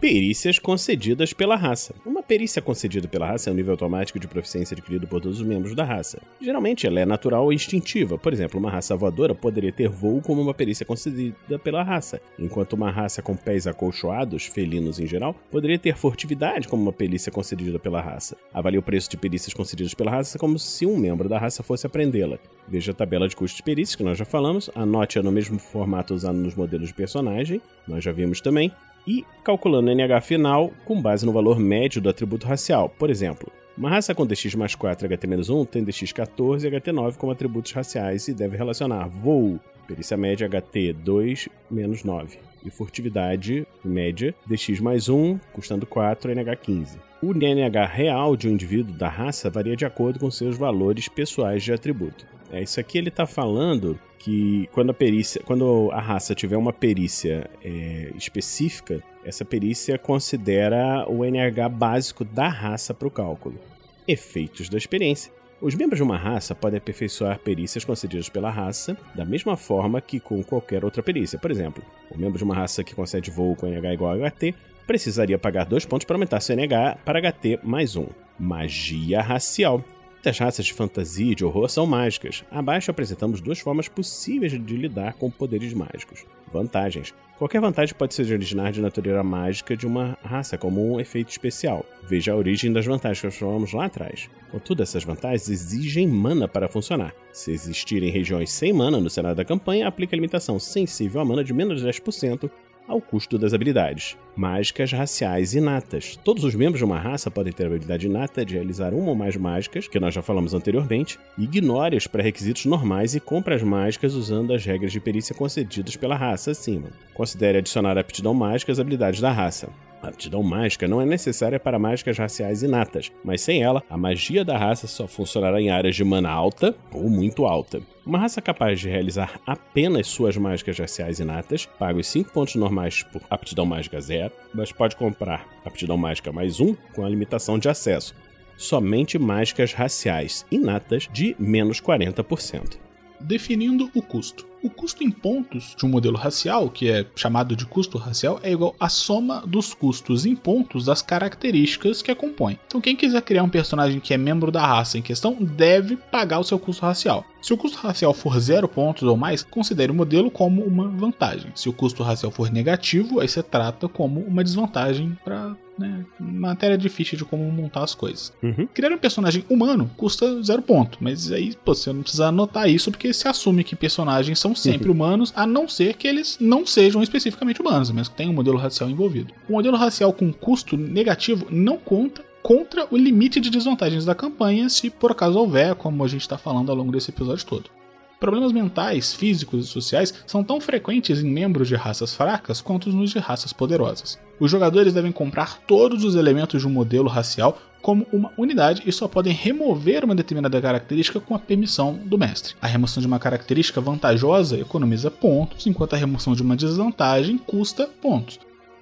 perícias 0.00 0.60
concedidas 0.60 1.32
pela 1.32 1.56
raça. 1.56 1.92
Uma 2.06 2.22
perícia 2.22 2.62
concedida 2.62 3.08
pela 3.08 3.26
raça 3.26 3.50
é 3.50 3.52
um 3.52 3.56
nível 3.56 3.72
automático 3.72 4.18
de 4.18 4.28
proficiência 4.28 4.74
adquirido 4.74 5.08
por 5.08 5.20
todos 5.20 5.40
os 5.40 5.46
membros 5.46 5.74
da 5.74 5.84
raça. 5.84 6.20
Geralmente 6.40 6.86
ela 6.86 7.00
é 7.00 7.06
natural 7.06 7.44
ou 7.44 7.52
instintiva. 7.52 8.16
Por 8.16 8.32
exemplo, 8.32 8.60
uma 8.60 8.70
raça 8.70 8.94
voadora 8.94 9.34
poderia 9.34 9.72
ter 9.72 9.88
voo 9.88 10.22
como 10.22 10.40
uma 10.40 10.54
perícia 10.54 10.86
concedida 10.86 11.58
pela 11.58 11.82
raça, 11.82 12.20
enquanto 12.38 12.74
uma 12.74 12.90
raça 12.90 13.22
com 13.22 13.34
pés 13.34 13.66
acolchoados, 13.66 14.46
felinos 14.46 15.00
em 15.00 15.06
geral, 15.06 15.34
poderia 15.50 15.78
ter 15.78 15.96
furtividade 15.96 16.68
como 16.68 16.82
uma 16.82 16.92
perícia 16.92 17.32
concedida 17.32 17.78
pela 17.78 18.00
raça. 18.00 18.36
Avalie 18.54 18.78
o 18.78 18.82
preço 18.82 19.10
de 19.10 19.16
perícias 19.16 19.52
concedidas 19.52 19.94
pela 19.94 20.12
raça 20.12 20.38
como 20.38 20.58
se 20.58 20.86
um 20.86 20.96
membro 20.96 21.28
da 21.28 21.38
raça 21.38 21.62
fosse 21.64 21.86
aprendê-la. 21.86 22.38
Veja 22.68 22.92
a 22.92 22.94
tabela 22.94 23.28
de 23.28 23.34
custos 23.34 23.56
de 23.56 23.62
perícias 23.64 23.96
que 23.96 24.04
nós 24.04 24.16
já 24.16 24.24
falamos, 24.24 24.70
anote-a 24.74 25.22
no 25.22 25.32
mesmo 25.32 25.58
formato 25.58 26.14
usado 26.14 26.38
nos 26.38 26.54
modelos 26.54 26.88
de 26.88 26.94
personagem, 26.94 27.60
nós 27.86 28.04
já 28.04 28.12
vimos 28.12 28.40
também, 28.40 28.70
e 29.08 29.24
calculando 29.42 29.90
o 29.90 29.94
NH 29.94 30.20
final 30.20 30.70
com 30.84 31.00
base 31.00 31.24
no 31.24 31.32
valor 31.32 31.58
médio 31.58 31.98
do 31.98 32.10
atributo 32.10 32.46
racial. 32.46 32.90
Por 32.90 33.08
exemplo, 33.08 33.50
uma 33.76 33.88
raça 33.88 34.14
com 34.14 34.26
DX 34.26 34.54
mais 34.54 34.74
4 34.74 35.06
e 35.06 35.16
HT-1 35.16 35.66
tem 35.66 35.82
DX 35.82 36.12
14 36.12 36.68
e 36.68 36.70
HT9 36.70 37.16
como 37.16 37.32
atributos 37.32 37.72
raciais 37.72 38.28
e 38.28 38.34
deve 38.34 38.58
relacionar 38.58 39.08
voo, 39.08 39.58
perícia 39.86 40.14
média 40.14 40.46
HT 40.46 40.92
2 40.92 41.48
menos 41.70 42.04
9 42.04 42.38
e 42.62 42.70
furtividade 42.70 43.66
média 43.82 44.34
DX 44.44 44.78
mais 44.80 45.08
1, 45.08 45.38
custando 45.54 45.86
4 45.86 46.30
NH15. 46.30 46.98
O 47.22 47.32
NH 47.32 47.86
real 47.86 48.36
de 48.36 48.46
um 48.46 48.52
indivíduo 48.52 48.94
da 48.94 49.08
raça 49.08 49.48
varia 49.48 49.74
de 49.74 49.86
acordo 49.86 50.18
com 50.18 50.30
seus 50.30 50.58
valores 50.58 51.08
pessoais 51.08 51.62
de 51.62 51.72
atributo. 51.72 52.37
É, 52.50 52.62
isso 52.62 52.80
aqui 52.80 52.98
ele 52.98 53.08
está 53.08 53.26
falando 53.26 53.98
que 54.18 54.68
quando 54.72 54.90
a 54.90 54.94
perícia, 54.94 55.40
quando 55.44 55.90
a 55.92 56.00
raça 56.00 56.34
tiver 56.34 56.56
uma 56.56 56.72
perícia 56.72 57.48
é, 57.62 58.12
específica, 58.16 59.02
essa 59.24 59.44
perícia 59.44 59.98
considera 59.98 61.06
o 61.08 61.24
NH 61.24 61.68
básico 61.70 62.24
da 62.24 62.48
raça 62.48 62.92
para 62.92 63.08
o 63.08 63.10
cálculo. 63.10 63.58
Efeitos 64.06 64.68
da 64.68 64.78
experiência. 64.78 65.32
Os 65.60 65.74
membros 65.74 65.98
de 65.98 66.04
uma 66.04 66.16
raça 66.16 66.54
podem 66.54 66.78
aperfeiçoar 66.78 67.38
perícias 67.40 67.84
concedidas 67.84 68.28
pela 68.28 68.48
raça 68.48 68.96
da 69.14 69.24
mesma 69.24 69.56
forma 69.56 70.00
que 70.00 70.20
com 70.20 70.42
qualquer 70.42 70.84
outra 70.84 71.02
perícia. 71.02 71.38
Por 71.38 71.50
exemplo, 71.50 71.82
o 72.10 72.16
membro 72.16 72.38
de 72.38 72.44
uma 72.44 72.54
raça 72.54 72.84
que 72.84 72.94
concede 72.94 73.30
voo 73.30 73.56
com 73.56 73.66
NH 73.66 73.92
igual 73.92 74.12
a 74.12 74.30
HT 74.30 74.54
precisaria 74.86 75.38
pagar 75.38 75.66
dois 75.66 75.84
pontos 75.84 76.04
para 76.06 76.14
aumentar 76.14 76.40
seu 76.40 76.56
NH 76.56 76.98
para 77.04 77.20
HT 77.20 77.58
mais 77.62 77.96
um. 77.96 78.06
Magia 78.38 79.20
racial. 79.20 79.84
Muitas 80.28 80.40
raças 80.40 80.66
de 80.66 80.74
fantasia 80.74 81.32
e 81.32 81.34
de 81.34 81.42
horror 81.42 81.70
são 81.70 81.86
mágicas. 81.86 82.44
Abaixo 82.50 82.90
apresentamos 82.90 83.40
duas 83.40 83.60
formas 83.60 83.88
possíveis 83.88 84.52
de 84.52 84.76
lidar 84.76 85.14
com 85.14 85.30
poderes 85.30 85.72
mágicos. 85.72 86.26
Vantagens. 86.52 87.14
Qualquer 87.38 87.62
vantagem 87.62 87.94
pode 87.94 88.12
ser 88.12 88.30
originar 88.30 88.70
de 88.70 88.82
natureza 88.82 89.22
mágica 89.22 89.74
de 89.74 89.86
uma 89.86 90.18
raça, 90.22 90.58
como 90.58 90.86
um 90.86 91.00
efeito 91.00 91.30
especial. 91.30 91.82
Veja 92.06 92.32
a 92.32 92.36
origem 92.36 92.70
das 92.70 92.84
vantagens 92.84 93.20
que 93.34 93.40
falamos 93.40 93.72
lá 93.72 93.86
atrás. 93.86 94.28
Contudo, 94.52 94.82
essas 94.82 95.02
vantagens 95.02 95.48
exigem 95.48 96.06
mana 96.06 96.46
para 96.46 96.68
funcionar. 96.68 97.14
Se 97.32 97.50
existirem 97.50 98.10
regiões 98.10 98.50
sem 98.50 98.70
mana 98.70 99.00
no 99.00 99.08
cenário 99.08 99.34
da 99.34 99.46
campanha, 99.46 99.88
aplica 99.88 100.14
a 100.14 100.18
limitação 100.18 100.58
sensível 100.58 101.22
a 101.22 101.24
mana 101.24 101.42
de 101.42 101.54
menos 101.54 101.80
de 101.80 101.88
10% 101.88 102.50
ao 102.86 103.00
custo 103.00 103.38
das 103.38 103.54
habilidades. 103.54 104.14
Mágicas 104.38 104.92
raciais 104.92 105.56
inatas. 105.56 106.16
Todos 106.22 106.44
os 106.44 106.54
membros 106.54 106.78
de 106.78 106.84
uma 106.84 106.96
raça 106.96 107.28
podem 107.28 107.52
ter 107.52 107.64
a 107.64 107.66
habilidade 107.66 108.06
inata 108.06 108.44
de 108.44 108.54
realizar 108.54 108.94
uma 108.94 109.08
ou 109.08 109.16
mais 109.16 109.36
mágicas, 109.36 109.88
que 109.88 109.98
nós 109.98 110.14
já 110.14 110.22
falamos 110.22 110.54
anteriormente. 110.54 111.18
Ignore 111.36 111.96
os 111.96 112.06
pré-requisitos 112.06 112.64
normais 112.64 113.16
e 113.16 113.20
compre 113.20 113.54
as 113.54 113.64
mágicas 113.64 114.14
usando 114.14 114.54
as 114.54 114.64
regras 114.64 114.92
de 114.92 115.00
perícia 115.00 115.34
concedidas 115.34 115.96
pela 115.96 116.14
raça 116.14 116.52
acima. 116.52 116.90
Considere 117.14 117.58
adicionar 117.58 117.98
aptidão 117.98 118.32
mágica 118.32 118.70
às 118.70 118.78
habilidades 118.78 119.20
da 119.20 119.32
raça. 119.32 119.70
A 120.00 120.08
aptidão 120.08 120.42
mágica 120.44 120.86
não 120.86 121.00
é 121.00 121.04
necessária 121.04 121.58
para 121.58 121.78
mágicas 121.78 122.16
raciais 122.16 122.62
inatas, 122.62 123.10
mas 123.24 123.40
sem 123.40 123.62
ela, 123.64 123.82
a 123.90 123.96
magia 123.96 124.44
da 124.44 124.56
raça 124.56 124.86
só 124.86 125.08
funcionará 125.08 125.60
em 125.60 125.70
áreas 125.70 125.96
de 125.96 126.04
mana 126.04 126.30
alta 126.30 126.74
ou 126.92 127.10
muito 127.10 127.44
alta. 127.44 127.82
Uma 128.06 128.18
raça 128.18 128.40
capaz 128.40 128.80
de 128.80 128.88
realizar 128.88 129.40
apenas 129.44 130.06
suas 130.06 130.36
mágicas 130.36 130.78
raciais 130.78 131.18
inatas 131.18 131.66
paga 131.66 131.98
os 131.98 132.06
5 132.06 132.32
pontos 132.32 132.54
normais 132.54 133.02
por 133.02 133.20
aptidão 133.28 133.66
mágica 133.66 134.00
0, 134.28 134.32
mas 134.54 134.72
pode 134.72 134.96
comprar 134.96 135.46
aptidão 135.64 135.96
mágica 135.96 136.32
mais 136.32 136.60
1 136.60 136.74
com 136.94 137.04
a 137.04 137.08
limitação 137.08 137.58
de 137.58 137.68
acesso. 137.68 138.14
Somente 138.56 139.18
mágicas 139.18 139.72
raciais 139.72 140.44
inatas 140.50 141.08
de 141.12 141.36
menos 141.38 141.80
40%. 141.80 142.87
Definindo 143.20 143.90
o 143.94 144.02
custo. 144.02 144.46
O 144.60 144.68
custo 144.68 145.04
em 145.04 145.10
pontos 145.10 145.74
de 145.78 145.86
um 145.86 145.88
modelo 145.88 146.16
racial, 146.16 146.68
que 146.68 146.90
é 146.90 147.06
chamado 147.14 147.54
de 147.54 147.64
custo 147.64 147.96
racial, 147.96 148.40
é 148.42 148.50
igual 148.50 148.74
à 148.80 148.88
soma 148.88 149.44
dos 149.46 149.72
custos 149.72 150.26
em 150.26 150.34
pontos 150.34 150.86
das 150.86 151.00
características 151.00 152.02
que 152.02 152.10
a 152.10 152.16
compõem. 152.16 152.58
Então, 152.66 152.80
quem 152.80 152.96
quiser 152.96 153.22
criar 153.22 153.44
um 153.44 153.48
personagem 153.48 154.00
que 154.00 154.12
é 154.12 154.18
membro 154.18 154.50
da 154.50 154.66
raça 154.66 154.98
em 154.98 155.02
questão 155.02 155.36
deve 155.40 155.96
pagar 155.96 156.40
o 156.40 156.44
seu 156.44 156.58
custo 156.58 156.84
racial. 156.84 157.24
Se 157.40 157.52
o 157.52 157.56
custo 157.56 157.78
racial 157.78 158.12
for 158.12 158.38
zero 158.40 158.68
pontos 158.68 159.04
ou 159.04 159.16
mais, 159.16 159.44
considere 159.44 159.92
o 159.92 159.94
modelo 159.94 160.28
como 160.28 160.62
uma 160.62 160.88
vantagem. 160.88 161.52
Se 161.54 161.68
o 161.68 161.72
custo 161.72 162.02
racial 162.02 162.32
for 162.32 162.50
negativo, 162.50 163.20
aí 163.20 163.28
você 163.28 163.42
trata 163.42 163.88
como 163.88 164.20
uma 164.20 164.42
desvantagem 164.42 165.16
para 165.24 165.56
né, 165.78 166.04
matéria 166.18 166.76
difícil 166.76 167.16
de 167.16 167.24
como 167.24 167.50
montar 167.50 167.84
as 167.84 167.94
coisas. 167.94 168.32
Uhum. 168.42 168.66
Criar 168.72 168.92
um 168.92 168.98
personagem 168.98 169.44
humano 169.48 169.90
custa 169.96 170.42
zero 170.42 170.62
ponto, 170.62 170.98
mas 171.00 171.30
aí 171.30 171.54
pô, 171.64 171.74
você 171.74 171.92
não 171.92 172.02
precisa 172.02 172.26
anotar 172.26 172.68
isso 172.68 172.90
porque 172.90 173.12
se 173.12 173.28
assume 173.28 173.64
que 173.64 173.76
personagens 173.76 174.38
são 174.38 174.54
sempre 174.54 174.90
humanos, 174.90 175.32
a 175.34 175.46
não 175.46 175.68
ser 175.68 175.94
que 175.94 176.08
eles 176.08 176.36
não 176.40 176.66
sejam 176.66 177.02
especificamente 177.02 177.60
humanos, 177.60 177.90
mas 177.90 178.08
que 178.08 178.16
tenham 178.16 178.32
um 178.32 178.36
modelo 178.36 178.58
racial 178.58 178.90
envolvido. 178.90 179.32
O 179.48 179.52
modelo 179.52 179.76
racial 179.76 180.12
com 180.12 180.32
custo 180.32 180.76
negativo 180.76 181.46
não 181.50 181.78
conta 181.78 182.22
contra 182.42 182.86
o 182.90 182.96
limite 182.96 183.40
de 183.40 183.50
desvantagens 183.50 184.04
da 184.04 184.14
campanha, 184.14 184.68
se 184.68 184.88
por 184.88 185.12
acaso 185.12 185.38
houver, 185.38 185.74
como 185.74 186.04
a 186.04 186.08
gente 186.08 186.22
está 186.22 186.38
falando 186.38 186.70
ao 186.70 186.76
longo 186.76 186.92
desse 186.92 187.10
episódio 187.10 187.44
todo. 187.44 187.77
Problemas 188.20 188.50
mentais, 188.50 189.14
físicos 189.14 189.64
e 189.64 189.68
sociais 189.68 190.12
são 190.26 190.42
tão 190.42 190.60
frequentes 190.60 191.20
em 191.20 191.30
membros 191.30 191.68
de 191.68 191.76
raças 191.76 192.14
fracas 192.14 192.60
quanto 192.60 192.90
nos 192.90 193.10
de 193.10 193.18
raças 193.20 193.52
poderosas. 193.52 194.18
Os 194.40 194.50
jogadores 194.50 194.92
devem 194.92 195.12
comprar 195.12 195.58
todos 195.66 196.02
os 196.02 196.16
elementos 196.16 196.60
de 196.60 196.66
um 196.66 196.70
modelo 196.70 197.08
racial 197.08 197.58
como 197.80 198.06
uma 198.12 198.32
unidade 198.36 198.82
e 198.84 198.90
só 198.90 199.06
podem 199.06 199.32
remover 199.32 200.04
uma 200.04 200.16
determinada 200.16 200.60
característica 200.60 201.20
com 201.20 201.34
a 201.34 201.38
permissão 201.38 201.94
do 201.94 202.18
mestre. 202.18 202.54
A 202.60 202.66
remoção 202.66 203.00
de 203.00 203.06
uma 203.06 203.20
característica 203.20 203.80
vantajosa 203.80 204.58
economiza 204.58 205.12
pontos, 205.12 205.66
enquanto 205.66 205.94
a 205.94 205.96
remoção 205.96 206.34
de 206.34 206.42
uma 206.42 206.56
desvantagem 206.56 207.38
custa 207.38 207.86
pontos. 207.86 208.40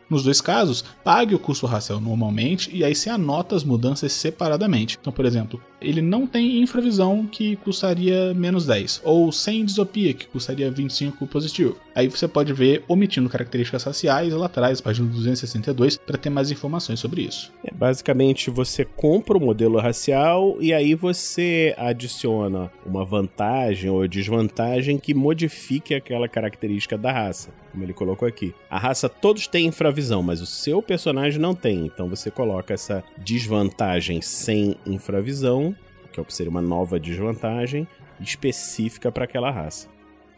Nos 0.08 0.22
dois 0.22 0.40
casos, 0.40 0.84
pague 1.02 1.34
o 1.34 1.38
custo 1.38 1.66
racial 1.66 2.00
normalmente 2.00 2.70
e 2.72 2.84
aí 2.84 2.94
se 2.94 3.10
anota 3.10 3.56
as 3.56 3.64
mudanças 3.64 4.12
separadamente. 4.12 4.96
Então, 5.00 5.12
por 5.12 5.24
exemplo, 5.24 5.60
ele 5.80 6.00
não 6.00 6.26
tem 6.26 6.60
infravisão 6.62 7.26
que 7.26 7.56
custaria 7.56 8.32
menos 8.34 8.66
10, 8.66 9.02
ou 9.04 9.30
sem 9.32 9.64
disopia 9.64 10.14
que 10.14 10.26
custaria 10.26 10.70
25 10.70 11.26
positivo. 11.26 11.76
Aí 11.94 12.08
você 12.08 12.28
pode 12.28 12.52
ver 12.52 12.84
omitindo 12.88 13.28
características 13.28 13.84
raciais 13.84 14.32
lá 14.32 14.46
atrás, 14.46 14.80
página 14.80 15.08
262, 15.08 15.96
para 15.98 16.16
ter 16.16 16.30
mais 16.30 16.50
informações 16.50 17.00
sobre 17.00 17.22
isso. 17.22 17.52
É, 17.64 17.72
basicamente, 17.74 18.50
você 18.50 18.84
compra 18.84 19.36
o 19.36 19.40
modelo 19.40 19.78
racial 19.78 20.56
e 20.60 20.72
aí 20.72 20.94
você 20.94 21.74
adiciona 21.76 22.70
uma 22.84 23.04
vantagem 23.04 23.90
ou 23.90 24.06
desvantagem 24.06 24.98
que 24.98 25.14
modifique 25.14 25.94
aquela 25.94 26.28
característica 26.28 26.96
da 26.96 27.12
raça, 27.12 27.50
como 27.76 27.84
ele 27.84 27.92
colocou 27.92 28.26
aqui. 28.26 28.54
A 28.70 28.78
raça 28.78 29.06
todos 29.06 29.46
têm 29.46 29.66
infravisão, 29.66 30.22
mas 30.22 30.40
o 30.40 30.46
seu 30.46 30.80
personagem 30.80 31.38
não 31.38 31.54
tem, 31.54 31.84
então 31.84 32.08
você 32.08 32.30
coloca 32.30 32.72
essa 32.72 33.04
desvantagem 33.18 34.22
sem 34.22 34.76
infravisão, 34.86 35.76
que 36.10 36.32
seria 36.32 36.50
uma 36.50 36.62
nova 36.62 36.98
desvantagem 36.98 37.86
específica 38.18 39.12
para 39.12 39.24
aquela 39.24 39.50
raça. 39.50 39.88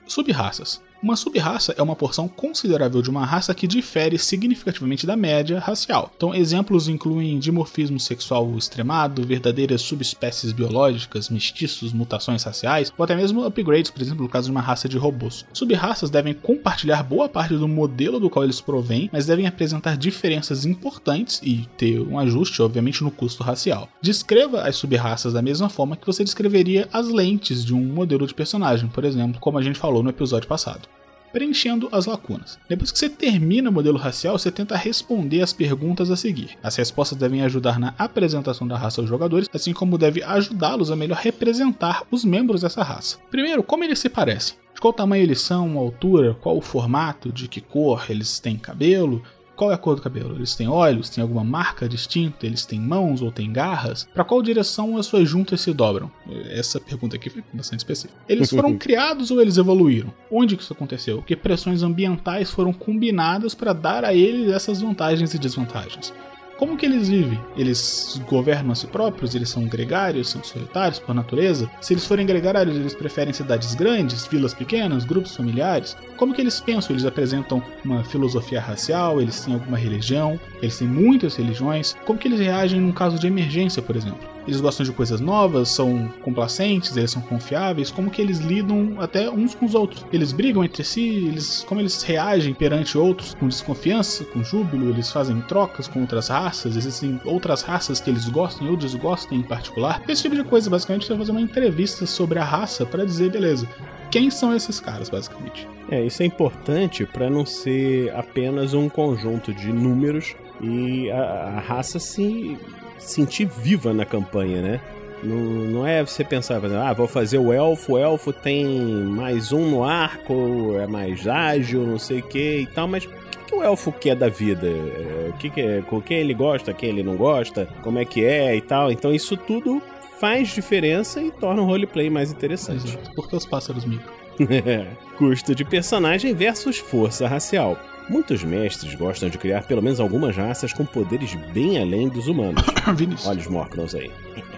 Subraças. 0.05 0.83
Uma 1.01 1.15
subraça 1.15 1.73
é 1.79 1.83
uma 1.83 1.95
porção 1.95 2.27
considerável 2.27 3.01
de 3.01 3.09
uma 3.09 3.25
raça 3.25 3.55
que 3.55 3.69
difere 3.69 4.19
significativamente 4.19 5.07
da 5.07 5.17
média 5.17 5.61
racial. 5.61 6.11
Então, 6.17 6.35
exemplos 6.35 6.89
incluem 6.89 7.39
dimorfismo 7.39 8.01
sexual 8.01 8.53
extremado, 8.59 9.25
verdadeiras 9.25 9.81
subespécies 9.81 10.51
biológicas, 10.51 11.29
mestiços, 11.29 11.93
mutações 11.93 12.43
raciais, 12.43 12.93
ou 12.99 13.05
até 13.05 13.15
mesmo 13.15 13.45
upgrades, 13.45 13.93
por 13.93 14.03
exemplo, 14.03 14.25
no 14.25 14.29
caso 14.29 14.47
de 14.47 14.51
uma 14.51 14.61
raça 14.61 14.89
de 14.89 14.99
robôs. 14.99 15.47
Subraças 15.53 16.11
devem 16.11 16.35
compartilhar 16.35 17.05
boa 17.05 17.29
parte 17.29 17.55
do 17.55 17.69
modelo 17.69 18.19
do 18.19 18.29
qual 18.29 18.45
eles 18.45 18.61
provêm, 18.61 19.09
mas 19.13 19.27
devem 19.27 19.47
apresentar 19.47 19.97
diferenças 19.97 20.67
importantes 20.67 21.41
e 21.45 21.69
ter 21.77 22.01
um 22.01 22.19
ajuste, 22.19 22.61
obviamente, 22.61 23.05
no 23.05 23.13
custo 23.13 23.45
racial. 23.45 23.89
Descreva 24.03 24.63
as 24.63 24.75
subraças 24.75 25.33
da 25.33 25.43
mesma 25.43 25.69
forma 25.69 25.97
que 25.97 26.07
você 26.07 26.25
descreveria 26.25 26.89
as 26.93 27.07
lentes 27.07 27.65
de 27.65 27.73
um 27.73 27.85
modelo 27.85 28.27
de 28.27 28.35
personagem, 28.35 28.89
por 28.89 29.05
exemplo, 29.05 29.41
como 29.41 29.59
a 29.59 29.63
gente 29.63 29.79
falou 29.79 30.03
no 30.03 30.11
episódio 30.11 30.49
passado 30.49 30.89
preenchendo 31.33 31.89
as 31.93 32.07
lacunas. 32.07 32.59
Depois 32.69 32.91
que 32.91 32.99
você 32.99 33.09
termina 33.09 33.71
o 33.71 33.73
modelo 33.73 33.99
racial, 33.99 34.39
você 34.39 34.51
tenta 34.51 34.77
responder 34.77 35.43
as 35.43 35.53
perguntas 35.53 36.11
a 36.11 36.17
seguir. 36.17 36.59
As 36.63 36.77
respostas 36.77 37.19
devem 37.19 37.43
ajudar 37.43 37.79
na 37.79 37.95
apresentação 37.99 38.67
da 38.67 38.77
raça 38.77 39.01
aos 39.01 39.09
jogadores, 39.09 39.49
assim 39.53 39.73
como 39.73 39.99
deve 39.99 40.23
ajudá-los 40.23 40.91
a 40.91 40.97
melhor 40.97 41.19
representar 41.19 42.05
os 42.11 42.25
membros 42.25 42.63
dessa 42.63 42.83
raça. 42.83 43.19
Primeiro, 43.31 43.63
como 43.63 43.85
eles 43.85 43.99
se 43.99 44.09
parecem? 44.09 44.57
De 44.75 44.81
qual 44.81 44.93
tamanho 44.93 45.25
eles 45.25 45.41
são, 45.41 45.77
altura, 45.77 46.35
qual 46.35 46.57
o 46.57 46.61
formato, 46.61 47.33
de 47.33 47.49
que 47.49 47.61
cor 47.61 48.07
eles 48.09 48.39
têm 48.39 48.57
cabelo, 48.57 49.23
qual 49.59 49.73
é 49.73 49.75
a 49.75 49.79
cor 49.79 49.97
do 49.97 50.03
cabelo? 50.03 50.37
Eles 50.37 50.55
têm 50.55 50.69
olhos? 50.69 51.11
Tem 51.11 51.21
alguma 51.21 51.43
marca 51.43 51.89
distinta? 51.89 52.47
Eles 52.47 52.65
têm 52.65 52.81
mãos 52.81 53.21
ou 53.21 53.33
têm 53.33 53.53
garras? 53.53 54.09
Para 54.15 54.25
qual 54.25 54.41
direção 54.41 54.97
as 54.97 55.07
suas 55.07 55.29
juntas 55.29 55.61
se 55.61 55.73
dobram? 55.73 56.09
Essa 56.49 56.79
pergunta 56.79 57.17
aqui 57.17 57.29
foi 57.29 57.43
bastante 57.53 57.81
específica. 57.81 58.15
Eles 58.29 58.51
foram 58.51 58.77
criados 58.79 59.33
ou 59.33 59.43
eles 59.43 59.59
evoluíram? 59.59 60.15
Onde 60.31 60.57
que 60.57 60.63
isso 60.63 60.73
aconteceu? 60.73 61.23
Que 61.23 61.35
pressões 61.35 61.83
ambientais 61.83 62.51
foram 62.53 62.73
combinadas 62.73 63.53
para 63.53 63.73
dar 63.73 64.05
a 64.05 64.15
eles 64.15 64.53
essas 64.53 64.81
vantagens 64.81 65.35
e 65.35 65.39
desvantagens? 65.39 66.15
Como 66.59 66.77
que 66.77 66.85
eles 66.85 67.09
vivem? 67.09 67.41
Eles 67.57 68.21
governam 68.29 68.73
a 68.73 68.75
si 68.75 68.89
próprios? 68.89 69.33
Eles 69.33 69.49
são 69.49 69.65
gregários? 69.69 70.31
São 70.31 70.43
solitários 70.43 70.99
por 70.99 71.15
natureza? 71.15 71.71
Se 71.81 71.93
eles 71.93 72.05
forem 72.05 72.27
gregários, 72.27 72.75
eles 72.75 72.95
preferem 72.95 73.33
cidades 73.33 73.77
grandes, 73.77 74.27
vilas 74.27 74.53
pequenas, 74.53 75.05
grupos 75.05 75.37
familiares? 75.37 75.97
Como 76.17 76.35
que 76.35 76.41
eles 76.41 76.61
pensam? 76.61 76.97
Eles 76.97 77.05
apresentam 77.05 77.63
uma 77.85 78.03
filosofia 78.03 78.61
racial? 78.61 79.21
Eles 79.21 79.41
têm 79.41 79.55
alguma 79.55 79.79
religião? 79.79 80.39
Eles 80.61 80.77
têm 80.77 80.89
muitas 80.89 81.37
religiões? 81.37 81.95
Como 82.05 82.19
que 82.19 82.27
eles 82.27 82.41
reagem 82.41 82.81
num 82.81 82.93
caso 82.93 83.21
de 83.21 83.29
emergência, 83.29 83.81
por 83.81 83.95
exemplo? 83.95 84.38
Eles 84.49 84.63
gostam 84.63 84.83
de 84.83 84.93
coisas 84.93 85.21
novas, 85.21 85.69
são 85.69 86.09
complacentes, 86.23 86.97
eles 86.97 87.11
são 87.11 87.21
confiáveis, 87.21 87.91
como 87.91 88.11
que 88.11 88.23
eles 88.23 88.39
lidam 88.39 88.97
até 88.99 89.29
uns 89.29 89.55
com 89.55 89.67
os 89.67 89.75
outros. 89.75 90.07
Eles 90.11 90.33
brigam 90.33 90.65
entre 90.65 90.83
si, 90.83 91.27
eles 91.27 91.63
como 91.69 91.83
eles 91.83 92.03
reagem 92.03 92.55
perante 92.55 92.97
outros 92.97 93.35
com 93.35 93.47
desconfiança, 93.47 94.25
com 94.25 94.43
júbilo, 94.43 94.89
eles 94.89 95.13
fazem 95.13 95.39
trocas 95.43 95.87
com 95.87 96.01
outras 96.01 96.29
raças, 96.29 96.77
existem 96.77 97.21
outras 97.27 97.61
raças 97.61 98.01
que 98.01 98.09
eles 98.09 98.27
gostam 98.27 98.71
ou 98.71 98.77
desgostam 98.77 99.37
em 99.37 99.43
particular. 99.43 100.03
Esse 100.09 100.23
tipo 100.23 100.35
de 100.35 100.45
coisa, 100.45 100.71
basicamente, 100.71 101.05
você 101.05 101.11
vai 101.11 101.19
fazer 101.19 101.33
uma 101.33 101.43
entrevista 101.43 102.07
sobre 102.07 102.39
a 102.39 102.45
raça 102.45 102.87
para 102.87 103.05
dizer, 103.05 103.31
beleza, 103.31 103.69
quem 104.11 104.31
são 104.31 104.57
esses 104.57 104.81
caras, 104.81 105.11
basicamente. 105.11 105.69
É, 105.91 106.03
isso 106.07 106.23
é 106.23 106.27
importante 106.27 107.05
para 107.05 107.29
não 107.29 107.45
ser 107.45 108.11
apenas 108.15 108.73
um 108.73 108.89
conjunto 108.89 109.53
de 109.53 109.71
números 109.71 110.35
e 110.61 111.11
a, 111.11 111.21
a 111.57 111.61
raça 111.61 111.99
se 111.99 112.57
sentir 112.99 113.47
viva 113.47 113.93
na 113.93 114.05
campanha, 114.05 114.61
né? 114.61 114.81
Não, 115.23 115.37
não 115.37 115.87
é 115.87 116.05
você 116.05 116.23
pensar, 116.23 116.61
ah, 116.65 116.93
vou 116.93 117.09
fazer 117.09 117.39
o 117.39 117.53
elfo, 117.53 117.95
o 117.95 117.99
elfo 117.99 118.33
tem 118.33 118.65
mais 118.67 119.53
um 119.53 119.69
no 119.69 119.83
arco, 119.83 120.77
é 120.79 120.87
mais 120.87 121.27
ágil, 121.27 121.85
não 121.85 121.99
sei 121.99 122.21
o 122.21 122.23
que 122.23 122.61
e 122.61 122.67
tal, 122.67 122.87
mas 122.87 123.05
o 123.05 123.09
que, 123.09 123.39
que 123.47 123.55
o 123.55 123.63
elfo 123.63 123.91
quer 123.91 124.15
da 124.15 124.29
vida? 124.29 124.69
É, 124.69 125.31
o 125.31 125.33
que, 125.39 125.51
que 125.51 125.61
é, 125.61 125.83
com 125.83 126.01
quem 126.01 126.19
ele 126.19 126.35
gosta, 126.35 126.73
quem 126.73 126.91
ele 126.91 127.03
não 127.03 127.17
gosta, 127.17 127.69
como 127.83 127.99
é 127.99 128.05
que 128.05 128.25
é 128.25 128.55
e 128.55 128.61
tal. 128.61 128.93
Então 128.93 129.13
isso 129.13 129.37
tudo 129.37 129.83
faz 130.21 130.49
diferença 130.49 131.21
e 131.21 131.31
torna 131.31 131.63
o 131.63 131.65
roleplay 131.65 132.09
mais 132.09 132.31
interessante. 132.31 132.87
Exato. 132.87 133.11
Porque 133.15 133.35
os 133.35 133.47
pássaros 133.47 133.85
micam. 133.85 134.13
Custo 135.19 135.53
de 135.53 135.65
personagem 135.65 136.33
versus 136.33 136.79
força 136.79 137.27
racial. 137.27 137.77
Muitos 138.09 138.43
mestres 138.43 138.95
gostam 138.95 139.29
de 139.29 139.37
criar 139.37 139.65
pelo 139.65 139.83
menos 139.83 140.01
algumas 140.01 140.37
raças 140.37 140.73
com 140.73 140.85
poderes 140.85 141.35
bem 141.53 141.79
além 141.81 142.09
dos 142.09 142.27
humanos. 142.27 142.63
Olha 143.27 143.39
os 143.39 143.47
Morcrons 143.47 143.95
aí. 143.95 144.11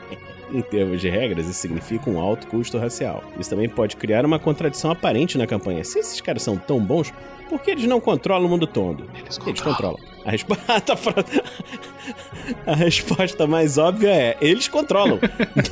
em 0.52 0.62
termos 0.62 1.00
de 1.00 1.08
regras, 1.08 1.46
isso 1.46 1.60
significa 1.60 2.10
um 2.10 2.18
alto 2.18 2.46
custo 2.46 2.78
racial. 2.78 3.24
Isso 3.38 3.50
também 3.50 3.68
pode 3.68 3.96
criar 3.96 4.24
uma 4.24 4.38
contradição 4.38 4.90
aparente 4.90 5.38
na 5.38 5.46
campanha. 5.46 5.84
Se 5.84 5.98
esses 5.98 6.20
caras 6.20 6.42
são 6.42 6.56
tão 6.56 6.80
bons, 6.80 7.12
por 7.48 7.60
que 7.60 7.70
eles 7.70 7.84
não 7.84 8.00
controlam 8.00 8.46
o 8.46 8.48
mundo 8.48 8.66
todo? 8.66 9.04
Eles 9.14 9.38
controlam. 9.38 9.48
Eles 9.48 9.60
controlam. 9.60 10.09
A, 10.24 10.30
resp... 10.30 10.50
a 12.66 12.74
resposta 12.74 13.46
mais 13.46 13.78
óbvia 13.78 14.10
é: 14.10 14.36
eles 14.40 14.68
controlam. 14.68 15.18